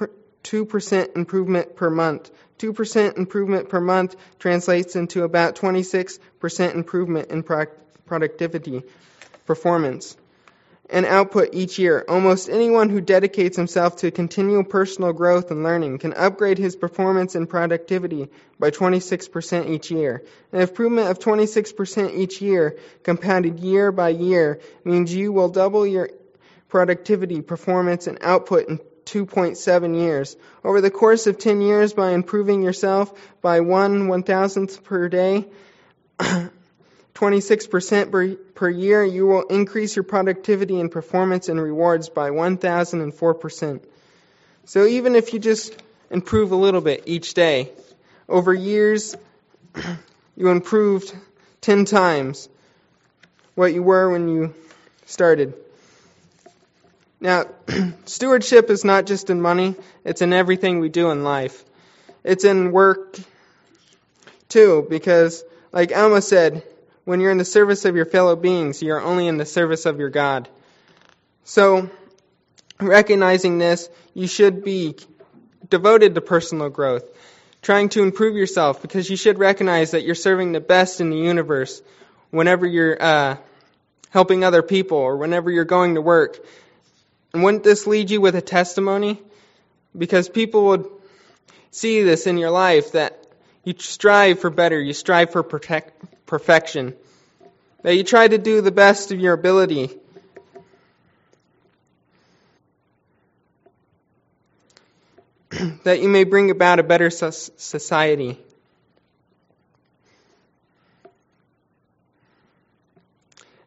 two 0.44 0.64
percent 0.64 1.10
improvement 1.16 1.74
per 1.74 1.90
month. 1.90 2.30
Two 2.56 2.72
percent 2.72 3.16
improvement 3.16 3.68
per 3.68 3.80
month 3.80 4.14
translates 4.38 4.94
into 4.94 5.24
about 5.24 5.56
twenty 5.56 5.82
six 5.82 6.20
percent 6.38 6.76
improvement 6.76 7.32
in 7.32 7.42
pro- 7.42 7.66
productivity, 8.06 8.84
performance, 9.44 10.16
and 10.90 11.06
output 11.06 11.50
each 11.52 11.78
year. 11.78 12.04
Almost 12.08 12.48
anyone 12.48 12.90
who 12.90 13.00
dedicates 13.00 13.56
himself 13.56 13.96
to 13.96 14.10
continual 14.10 14.64
personal 14.64 15.12
growth 15.12 15.50
and 15.50 15.62
learning 15.62 15.98
can 15.98 16.12
upgrade 16.12 16.58
his 16.58 16.76
performance 16.76 17.34
and 17.34 17.48
productivity 17.48 18.28
by 18.58 18.70
26% 18.70 19.70
each 19.70 19.90
year. 19.90 20.22
An 20.52 20.60
improvement 20.60 21.08
of 21.08 21.18
26% 21.18 22.14
each 22.16 22.40
year, 22.42 22.78
compounded 23.02 23.60
year 23.60 23.92
by 23.92 24.10
year, 24.10 24.60
means 24.84 25.14
you 25.14 25.32
will 25.32 25.48
double 25.48 25.86
your 25.86 26.10
productivity, 26.68 27.40
performance, 27.40 28.06
and 28.06 28.18
output 28.20 28.68
in 28.68 28.78
2.7 29.06 29.96
years. 29.96 30.36
Over 30.64 30.80
the 30.80 30.90
course 30.90 31.26
of 31.26 31.38
10 31.38 31.60
years, 31.60 31.92
by 31.92 32.10
improving 32.10 32.62
yourself 32.62 33.12
by 33.40 33.60
one 33.60 34.08
one 34.08 34.22
thousandth 34.22 34.82
per 34.82 35.08
day, 35.08 35.46
26% 37.14 38.36
per, 38.54 38.68
year, 38.68 39.04
you 39.04 39.26
will 39.26 39.42
increase 39.42 39.94
your 39.94 40.02
productivity 40.02 40.80
and 40.80 40.90
performance 40.90 41.48
and 41.48 41.62
rewards 41.62 42.08
by 42.08 42.30
1,004%. 42.30 43.80
So 44.64 44.84
even 44.86 45.14
if 45.14 45.32
you 45.32 45.38
just 45.38 45.80
improve 46.10 46.50
a 46.50 46.56
little 46.56 46.80
bit 46.80 47.04
each 47.06 47.34
day, 47.34 47.70
over 48.28 48.52
years, 48.52 49.14
you 50.36 50.48
improved 50.48 51.14
10 51.60 51.84
times 51.84 52.48
what 53.54 53.72
you 53.72 53.82
were 53.82 54.10
when 54.10 54.28
you 54.28 54.54
started. 55.06 55.54
Now, 57.20 57.44
stewardship 58.06 58.70
is 58.70 58.84
not 58.84 59.06
just 59.06 59.30
in 59.30 59.40
money, 59.40 59.76
it's 60.04 60.20
in 60.20 60.32
everything 60.32 60.80
we 60.80 60.88
do 60.88 61.10
in 61.10 61.22
life. 61.22 61.64
It's 62.24 62.44
in 62.44 62.72
work 62.72 63.18
too, 64.48 64.86
because 64.90 65.44
like 65.72 65.96
Alma 65.96 66.20
said, 66.22 66.64
when 67.04 67.20
you're 67.20 67.30
in 67.30 67.38
the 67.38 67.44
service 67.44 67.84
of 67.84 67.96
your 67.96 68.06
fellow 68.06 68.36
beings, 68.36 68.82
you're 68.82 69.00
only 69.00 69.26
in 69.26 69.36
the 69.36 69.46
service 69.46 69.86
of 69.86 69.98
your 69.98 70.10
God. 70.10 70.48
So, 71.44 71.90
recognizing 72.80 73.58
this, 73.58 73.88
you 74.14 74.26
should 74.26 74.64
be 74.64 74.96
devoted 75.68 76.14
to 76.14 76.20
personal 76.20 76.70
growth, 76.70 77.04
trying 77.62 77.90
to 77.90 78.02
improve 78.02 78.36
yourself, 78.36 78.80
because 78.80 79.08
you 79.08 79.16
should 79.16 79.38
recognize 79.38 79.92
that 79.92 80.04
you're 80.04 80.14
serving 80.14 80.52
the 80.52 80.60
best 80.60 81.00
in 81.00 81.10
the 81.10 81.16
universe 81.16 81.82
whenever 82.30 82.66
you're 82.66 83.00
uh, 83.00 83.36
helping 84.10 84.44
other 84.44 84.62
people 84.62 84.98
or 84.98 85.16
whenever 85.16 85.50
you're 85.50 85.64
going 85.64 85.96
to 85.96 86.00
work. 86.00 86.44
And 87.32 87.42
wouldn't 87.42 87.64
this 87.64 87.86
lead 87.86 88.10
you 88.10 88.20
with 88.20 88.36
a 88.36 88.40
testimony? 88.40 89.20
Because 89.96 90.28
people 90.28 90.66
would 90.66 90.86
see 91.70 92.02
this 92.02 92.26
in 92.26 92.38
your 92.38 92.50
life 92.50 92.92
that 92.92 93.26
you 93.64 93.74
strive 93.78 94.38
for 94.38 94.50
better, 94.50 94.80
you 94.80 94.92
strive 94.92 95.32
for 95.32 95.42
protect, 95.42 95.92
perfection, 96.26 96.94
that 97.82 97.94
you 97.94 98.04
try 98.04 98.26
to 98.26 98.38
do 98.38 98.60
the 98.60 98.72
best 98.72 99.12
of 99.12 99.20
your 99.20 99.34
ability. 99.34 99.90
that 105.84 106.00
you 106.00 106.08
may 106.08 106.24
bring 106.24 106.50
about 106.50 106.78
a 106.78 106.82
better 106.82 107.10
society. 107.10 108.38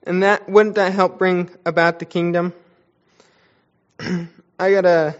And 0.04 0.24
that 0.24 0.50
wouldn't 0.50 0.76
that 0.76 0.94
help 0.94 1.20
bring 1.20 1.50
about 1.66 2.00
the 2.00 2.06
kingdom? 2.06 2.54
I 4.00 4.72
got 4.72 4.86
a 4.86 5.16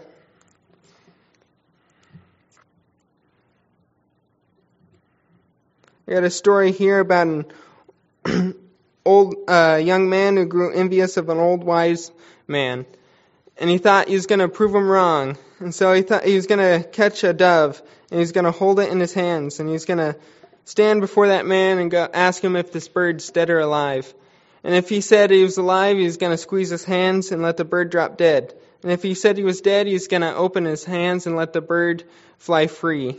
I 6.08 6.12
got 6.12 6.24
a 6.24 6.30
story 6.30 6.72
here 6.72 7.00
about 7.00 7.26
an 7.26 8.54
old 9.04 9.34
uh, 9.46 9.78
young 9.82 10.08
man 10.08 10.38
who 10.38 10.46
grew 10.46 10.72
envious 10.72 11.18
of 11.18 11.28
an 11.28 11.36
old 11.36 11.62
wise 11.62 12.10
man, 12.46 12.86
and 13.58 13.68
he 13.68 13.76
thought 13.76 14.08
he 14.08 14.14
was 14.14 14.26
going 14.26 14.38
to 14.38 14.48
prove 14.48 14.74
him 14.74 14.88
wrong. 14.88 15.36
And 15.58 15.74
so 15.74 15.92
he 15.92 16.00
thought 16.00 16.24
he 16.24 16.34
was 16.34 16.46
going 16.46 16.60
to 16.60 16.88
catch 16.88 17.24
a 17.24 17.34
dove, 17.34 17.82
and 18.10 18.20
he's 18.20 18.32
going 18.32 18.46
to 18.46 18.52
hold 18.52 18.80
it 18.80 18.88
in 18.88 19.00
his 19.00 19.12
hands, 19.12 19.60
and 19.60 19.68
he's 19.68 19.84
going 19.84 19.98
to 19.98 20.16
stand 20.64 21.02
before 21.02 21.28
that 21.28 21.44
man 21.44 21.78
and 21.78 21.90
go 21.90 22.08
ask 22.10 22.42
him 22.42 22.56
if 22.56 22.72
this 22.72 22.88
bird's 22.88 23.30
dead 23.30 23.50
or 23.50 23.58
alive. 23.58 24.14
And 24.64 24.74
if 24.74 24.88
he 24.88 25.02
said 25.02 25.30
he 25.30 25.42
was 25.42 25.58
alive, 25.58 25.98
he's 25.98 26.16
going 26.16 26.32
to 26.32 26.38
squeeze 26.38 26.70
his 26.70 26.84
hands 26.84 27.32
and 27.32 27.42
let 27.42 27.58
the 27.58 27.66
bird 27.66 27.90
drop 27.90 28.16
dead. 28.16 28.54
And 28.82 28.92
if 28.92 29.02
he 29.02 29.12
said 29.12 29.36
he 29.36 29.44
was 29.44 29.60
dead, 29.60 29.86
he's 29.86 30.08
going 30.08 30.22
to 30.22 30.34
open 30.34 30.64
his 30.64 30.84
hands 30.84 31.26
and 31.26 31.36
let 31.36 31.52
the 31.52 31.60
bird 31.60 32.04
fly 32.38 32.66
free. 32.66 33.18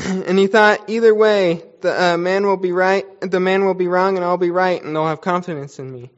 and 0.06 0.38
he 0.38 0.46
thought 0.46 0.88
either 0.88 1.14
way 1.14 1.62
the 1.82 2.12
uh, 2.12 2.16
man 2.16 2.46
will 2.46 2.56
be 2.56 2.72
right 2.72 3.04
the 3.20 3.40
man 3.40 3.64
will 3.64 3.74
be 3.74 3.88
wrong 3.88 4.16
and 4.16 4.24
I'll 4.24 4.38
be 4.38 4.50
right 4.50 4.82
and 4.82 4.94
they'll 4.94 5.06
have 5.06 5.20
confidence 5.20 5.78
in 5.78 5.92
me. 5.92 6.10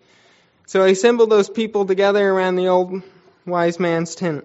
So 0.66 0.85
he 0.85 0.92
assembled 0.92 1.31
those 1.31 1.51
people 1.51 1.85
together 1.85 2.29
around 2.29 2.57
the 2.57 2.68
old 2.68 3.03
wise 3.45 3.81
man's 3.81 4.14
tent. 4.14 4.45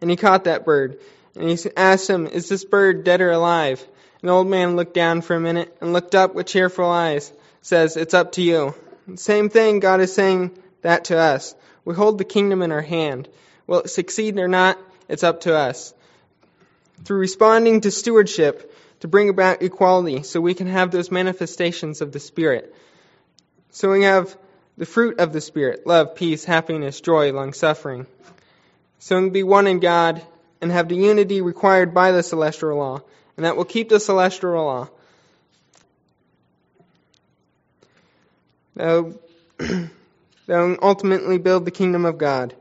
And 0.00 0.10
he 0.10 0.16
caught 0.16 0.44
that 0.44 0.64
bird. 0.64 1.00
And 1.34 1.48
he 1.48 1.58
asked 1.76 2.08
him, 2.08 2.26
Is 2.26 2.48
this 2.48 2.64
bird 2.64 3.04
dead 3.04 3.20
or 3.20 3.30
alive? 3.30 3.84
And 4.20 4.28
the 4.28 4.32
old 4.32 4.46
man 4.46 4.76
looked 4.76 4.94
down 4.94 5.20
for 5.20 5.34
a 5.34 5.40
minute 5.40 5.76
and 5.80 5.92
looked 5.92 6.14
up 6.14 6.34
with 6.34 6.46
cheerful 6.46 6.88
eyes. 6.88 7.32
Says, 7.62 7.96
It's 7.96 8.14
up 8.14 8.32
to 8.32 8.42
you. 8.42 8.74
Same 9.16 9.48
thing, 9.48 9.80
God 9.80 10.00
is 10.00 10.14
saying 10.14 10.56
that 10.82 11.06
to 11.06 11.18
us. 11.18 11.54
We 11.84 11.94
hold 11.94 12.18
the 12.18 12.24
kingdom 12.24 12.62
in 12.62 12.72
our 12.72 12.82
hand. 12.82 13.28
Will 13.66 13.80
it 13.80 13.90
succeed 13.90 14.38
or 14.38 14.48
not? 14.48 14.78
It's 15.08 15.24
up 15.24 15.42
to 15.42 15.54
us 15.54 15.92
through 17.04 17.18
responding 17.18 17.80
to 17.82 17.90
stewardship 17.90 18.74
to 19.00 19.08
bring 19.08 19.28
about 19.28 19.62
equality 19.62 20.22
so 20.22 20.40
we 20.40 20.54
can 20.54 20.66
have 20.66 20.90
those 20.90 21.10
manifestations 21.10 22.00
of 22.00 22.12
the 22.12 22.20
Spirit. 22.20 22.74
So 23.70 23.90
we 23.90 24.04
have 24.04 24.36
the 24.76 24.86
fruit 24.86 25.18
of 25.18 25.32
the 25.32 25.40
Spirit 25.40 25.86
love, 25.86 26.14
peace, 26.14 26.44
happiness, 26.44 27.00
joy, 27.00 27.32
long 27.32 27.52
suffering. 27.52 28.06
So 28.98 29.16
we 29.16 29.22
can 29.22 29.32
be 29.32 29.42
one 29.42 29.66
in 29.66 29.80
God 29.80 30.22
and 30.60 30.70
have 30.70 30.88
the 30.88 30.96
unity 30.96 31.40
required 31.40 31.92
by 31.92 32.12
the 32.12 32.22
celestial 32.22 32.76
law 32.76 33.02
and 33.36 33.46
that 33.46 33.56
will 33.56 33.64
keep 33.64 33.88
the 33.88 34.00
celestial 34.00 34.52
law. 34.52 34.88
They'll, 38.76 39.14
they'll 40.46 40.76
ultimately 40.80 41.38
build 41.38 41.64
the 41.64 41.70
kingdom 41.70 42.04
of 42.04 42.18
God. 42.18 42.54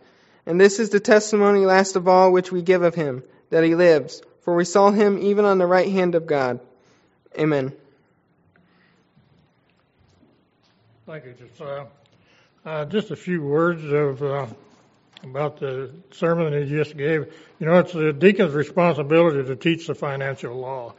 And 0.46 0.60
this 0.60 0.80
is 0.80 0.90
the 0.90 1.00
testimony 1.00 1.66
last 1.66 1.96
of 1.96 2.08
all 2.08 2.32
which 2.32 2.52
we 2.52 2.62
give 2.62 2.82
of 2.82 2.96
him, 2.96 3.24
that 3.50 3.64
he 3.64 3.76
lives. 3.76 4.22
For 4.42 4.56
we 4.56 4.66
saw 4.66 4.92
him 4.92 5.20
even 5.20 5.46
on 5.46 5.58
the 5.58 5.68
right 5.68 5.90
hand 5.90 6.16
of 6.16 6.26
God. 6.26 6.60
Amen. 7.38 7.74
Thank 11.06 11.26
you, 11.26 11.34
Josiah. 11.34 11.86
Uh, 12.66 12.86
just 12.86 13.12
a 13.12 13.16
few 13.16 13.42
words 13.42 13.84
of 13.84 14.22
uh, 14.22 14.48
about 15.24 15.60
the 15.60 15.92
sermon 16.12 16.52
that 16.52 16.68
he 16.68 16.70
just 16.70 16.96
gave. 16.96 17.34
You 17.60 17.66
know, 17.66 17.80
it's 17.80 17.94
the 17.94 18.14
deacon's 18.14 18.54
responsibility 18.54 19.44
to 19.44 19.56
teach 19.56 19.88
the 19.88 19.96
financial 19.96 20.56
law, 20.56 20.94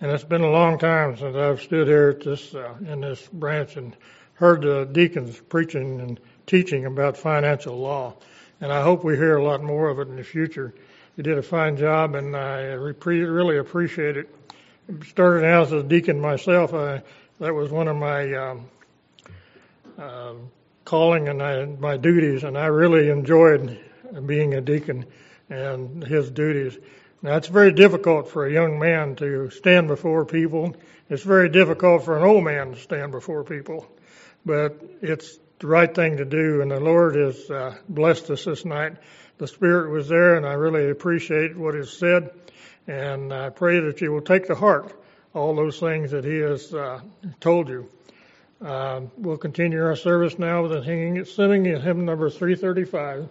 and 0.00 0.10
it's 0.10 0.24
been 0.24 0.42
a 0.42 0.50
long 0.50 0.78
time 0.78 1.16
since 1.16 1.36
I've 1.36 1.60
stood 1.62 1.86
here 1.86 2.10
at 2.10 2.24
this 2.24 2.54
uh, 2.54 2.74
in 2.86 3.00
this 3.00 3.28
branch 3.32 3.76
and 3.76 3.96
heard 4.34 4.62
the 4.62 4.84
deacons 4.90 5.40
preaching 5.48 6.00
and 6.00 6.20
teaching 6.46 6.84
about 6.84 7.16
financial 7.16 7.76
law. 7.76 8.14
And 8.60 8.72
I 8.72 8.82
hope 8.82 9.04
we 9.04 9.16
hear 9.16 9.36
a 9.36 9.44
lot 9.44 9.62
more 9.62 9.88
of 9.88 9.98
it 9.98 10.08
in 10.08 10.16
the 10.16 10.24
future. 10.24 10.74
You 11.16 11.22
did 11.22 11.38
a 11.38 11.42
fine 11.42 11.76
job, 11.76 12.16
and 12.16 12.36
I 12.36 12.62
really 12.72 13.58
appreciate 13.58 14.16
it. 14.16 14.34
Started 15.06 15.44
out 15.46 15.68
as 15.68 15.72
a 15.72 15.82
deacon 15.84 16.20
myself. 16.20 16.74
I, 16.74 17.04
that 17.38 17.54
was 17.54 17.70
one 17.70 17.86
of 17.86 17.96
my 17.96 18.34
um, 18.34 18.68
uh, 19.96 20.34
calling 20.84 21.28
and 21.28 21.40
I, 21.40 21.66
my 21.66 21.96
duties, 21.98 22.42
and 22.42 22.58
I 22.58 22.66
really 22.66 23.10
enjoyed 23.10 23.78
being 24.26 24.54
a 24.54 24.60
deacon 24.60 25.06
and 25.48 26.02
his 26.02 26.32
duties. 26.32 26.76
Now, 27.22 27.36
it's 27.36 27.48
very 27.48 27.72
difficult 27.72 28.28
for 28.28 28.46
a 28.46 28.52
young 28.52 28.80
man 28.80 29.14
to 29.16 29.50
stand 29.50 29.86
before 29.86 30.24
people. 30.24 30.74
It's 31.08 31.22
very 31.22 31.48
difficult 31.48 32.04
for 32.04 32.18
an 32.18 32.24
old 32.24 32.42
man 32.42 32.72
to 32.72 32.80
stand 32.80 33.12
before 33.12 33.44
people, 33.44 33.86
but 34.44 34.82
it's 35.00 35.38
the 35.58 35.66
right 35.66 35.94
thing 35.94 36.16
to 36.16 36.24
do, 36.24 36.60
and 36.60 36.70
the 36.70 36.80
Lord 36.80 37.14
has 37.14 37.50
uh, 37.50 37.76
blessed 37.88 38.30
us 38.30 38.44
this 38.44 38.64
night. 38.64 38.96
The 39.38 39.46
Spirit 39.46 39.90
was 39.90 40.08
there, 40.08 40.36
and 40.36 40.46
I 40.46 40.52
really 40.52 40.90
appreciate 40.90 41.56
what 41.56 41.74
is 41.74 41.92
said, 41.92 42.30
and 42.86 43.32
I 43.32 43.50
pray 43.50 43.80
that 43.80 44.00
you 44.00 44.12
will 44.12 44.22
take 44.22 44.46
to 44.46 44.54
heart 44.54 44.92
all 45.32 45.54
those 45.54 45.78
things 45.80 46.10
that 46.12 46.24
He 46.24 46.38
has 46.38 46.72
uh, 46.72 47.00
told 47.40 47.68
you. 47.68 47.88
Uh, 48.64 49.02
we'll 49.18 49.36
continue 49.36 49.82
our 49.84 49.96
service 49.96 50.38
now 50.38 50.62
with 50.62 50.72
a 50.72 50.84
singing, 50.84 51.24
singing 51.24 51.64
hymn 51.80 52.04
number 52.04 52.30
335. 52.30 53.28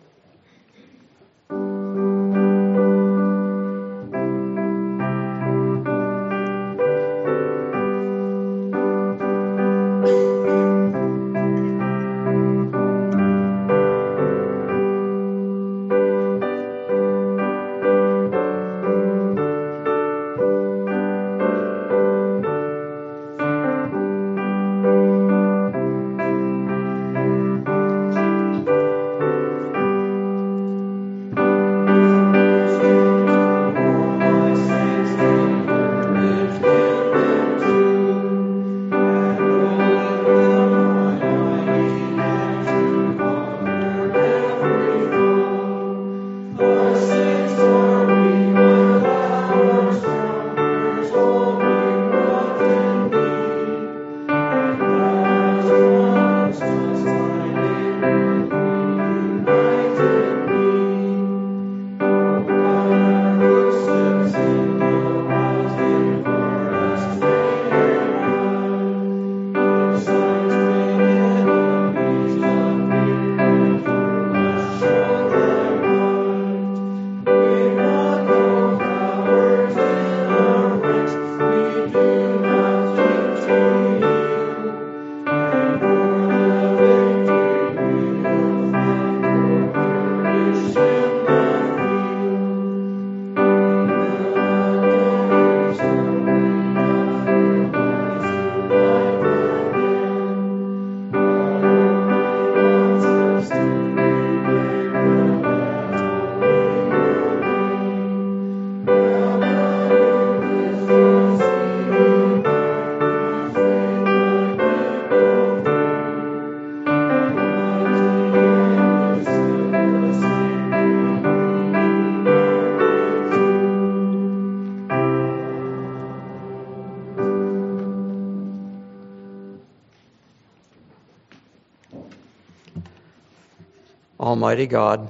Almighty 134.54 134.68
God, 134.68 135.10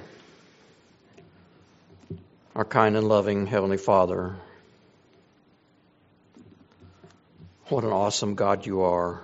our 2.55 2.63
kind 2.63 2.95
and 2.95 3.09
loving 3.09 3.45
Heavenly 3.45 3.75
Father, 3.75 4.37
what 7.67 7.83
an 7.83 7.89
awesome 7.89 8.35
God 8.35 8.65
you 8.65 8.83
are. 8.83 9.21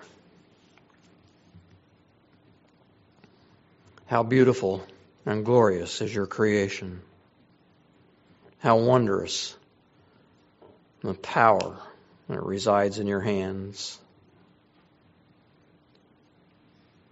How 4.08 4.24
beautiful 4.24 4.86
and 5.26 5.46
glorious 5.46 6.02
is 6.02 6.14
your 6.14 6.28
creation. 6.28 7.00
How 8.58 8.76
wondrous 8.76 9.56
the 11.02 11.14
power 11.14 11.78
that 12.28 12.44
resides 12.44 13.00
in 13.00 13.08
your 13.08 13.22
hands. 13.22 13.98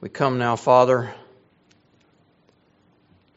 We 0.02 0.10
come 0.10 0.40
now, 0.40 0.58
Father 0.58 1.14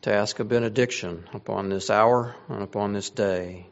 to 0.02 0.12
ask 0.12 0.38
a 0.38 0.44
benediction 0.44 1.28
upon 1.34 1.68
this 1.68 1.90
hour 1.90 2.34
and 2.48 2.62
upon 2.62 2.92
this 2.92 3.10
day. 3.10 3.66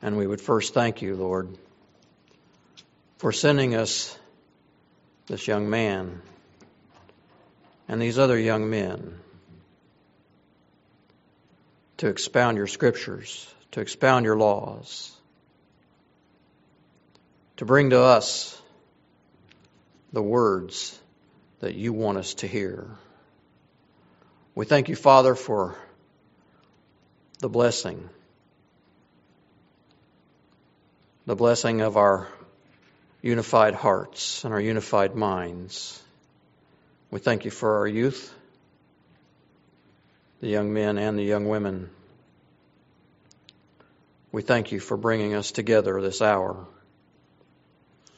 And 0.00 0.16
we 0.16 0.26
would 0.26 0.40
first 0.40 0.74
thank 0.74 1.02
you, 1.02 1.16
Lord, 1.16 1.56
for 3.18 3.32
sending 3.32 3.74
us 3.74 4.16
this 5.26 5.48
young 5.48 5.68
man 5.68 6.20
and 7.88 8.00
these 8.00 8.18
other 8.18 8.38
young 8.38 8.70
men 8.70 9.18
to 11.96 12.08
expound 12.08 12.56
your 12.56 12.66
scriptures, 12.66 13.52
to 13.72 13.80
expound 13.80 14.26
your 14.26 14.36
laws, 14.36 15.10
to 17.56 17.64
bring 17.64 17.90
to 17.90 18.00
us 18.00 18.60
the 20.12 20.22
words 20.22 20.98
that 21.60 21.74
you 21.74 21.92
want 21.92 22.18
us 22.18 22.34
to 22.34 22.46
hear. 22.46 22.90
We 24.56 24.66
thank 24.66 24.88
you, 24.88 24.94
Father, 24.94 25.34
for 25.34 25.76
the 27.40 27.48
blessing, 27.48 28.08
the 31.26 31.34
blessing 31.34 31.80
of 31.80 31.96
our 31.96 32.28
unified 33.20 33.74
hearts 33.74 34.44
and 34.44 34.54
our 34.54 34.60
unified 34.60 35.16
minds. 35.16 36.00
We 37.10 37.18
thank 37.18 37.44
you 37.44 37.50
for 37.50 37.78
our 37.78 37.86
youth, 37.88 38.32
the 40.40 40.48
young 40.48 40.72
men 40.72 40.98
and 40.98 41.18
the 41.18 41.24
young 41.24 41.48
women. 41.48 41.90
We 44.30 44.42
thank 44.42 44.70
you 44.70 44.78
for 44.78 44.96
bringing 44.96 45.34
us 45.34 45.50
together 45.50 46.00
this 46.00 46.22
hour. 46.22 46.64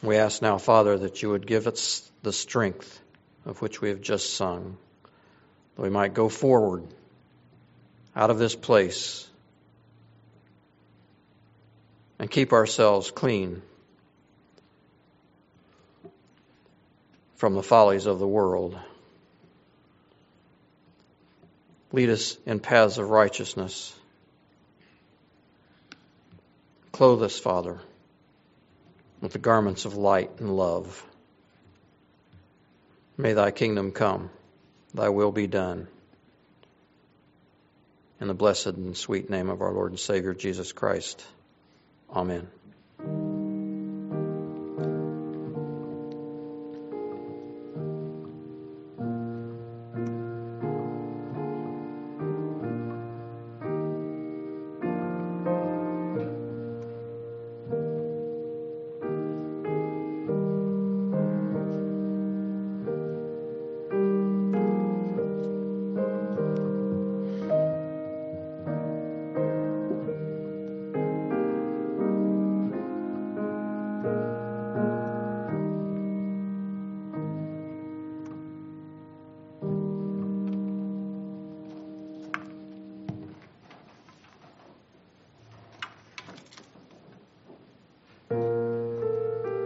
We 0.03 0.16
ask 0.16 0.42
now, 0.42 0.59
Father, 0.59 0.99
that 0.99 1.22
you 1.22 1.31
would 1.31 1.46
give 1.46 1.66
us 1.66 2.11
the 2.22 2.33
strength 2.33 3.01
of 3.46 3.62
which 3.62 3.81
we 3.81 3.88
have 3.88 4.03
just 4.03 4.35
sung, 4.35 4.77
that 5.77 5.83
we 5.83 5.91
might 5.91 6.15
go 6.15 6.29
forward 6.29 6.85
out 8.15 8.31
of 8.31 8.39
this 8.39 8.57
place 8.57 9.29
and 12.19 12.31
keep 12.31 12.53
ourselves 12.53 13.11
clean 13.11 13.62
from 17.37 17.55
the 17.55 17.63
follies 17.63 18.07
of 18.07 18.19
the 18.19 18.27
world. 18.27 18.79
Lead 21.92 22.09
us 22.11 22.37
in 22.46 22.59
paths 22.59 22.98
of 22.98 23.11
righteousness. 23.11 23.94
Clothe 26.92 27.23
us, 27.23 27.38
Father, 27.38 27.79
with 29.21 29.33
the 29.33 29.38
garments 29.38 29.85
of 29.85 29.96
light 29.96 30.31
and 30.40 30.57
love. 30.57 31.05
May 33.19 33.35
thy 33.35 33.50
kingdom 33.50 33.92
come, 33.92 34.31
thy 34.97 35.11
will 35.11 35.31
be 35.31 35.47
done. 35.47 35.87
In 38.21 38.29
the 38.29 38.35
blessed 38.35 38.67
and 38.67 38.97
sweet 38.97 39.29
name 39.29 39.51
of 39.51 39.61
our 39.61 39.73
Lord 39.73 39.92
and 39.92 40.01
Savior 40.01 40.33
Jesus 40.33 40.73
Christ. 40.73 41.25
Amen. 42.11 42.49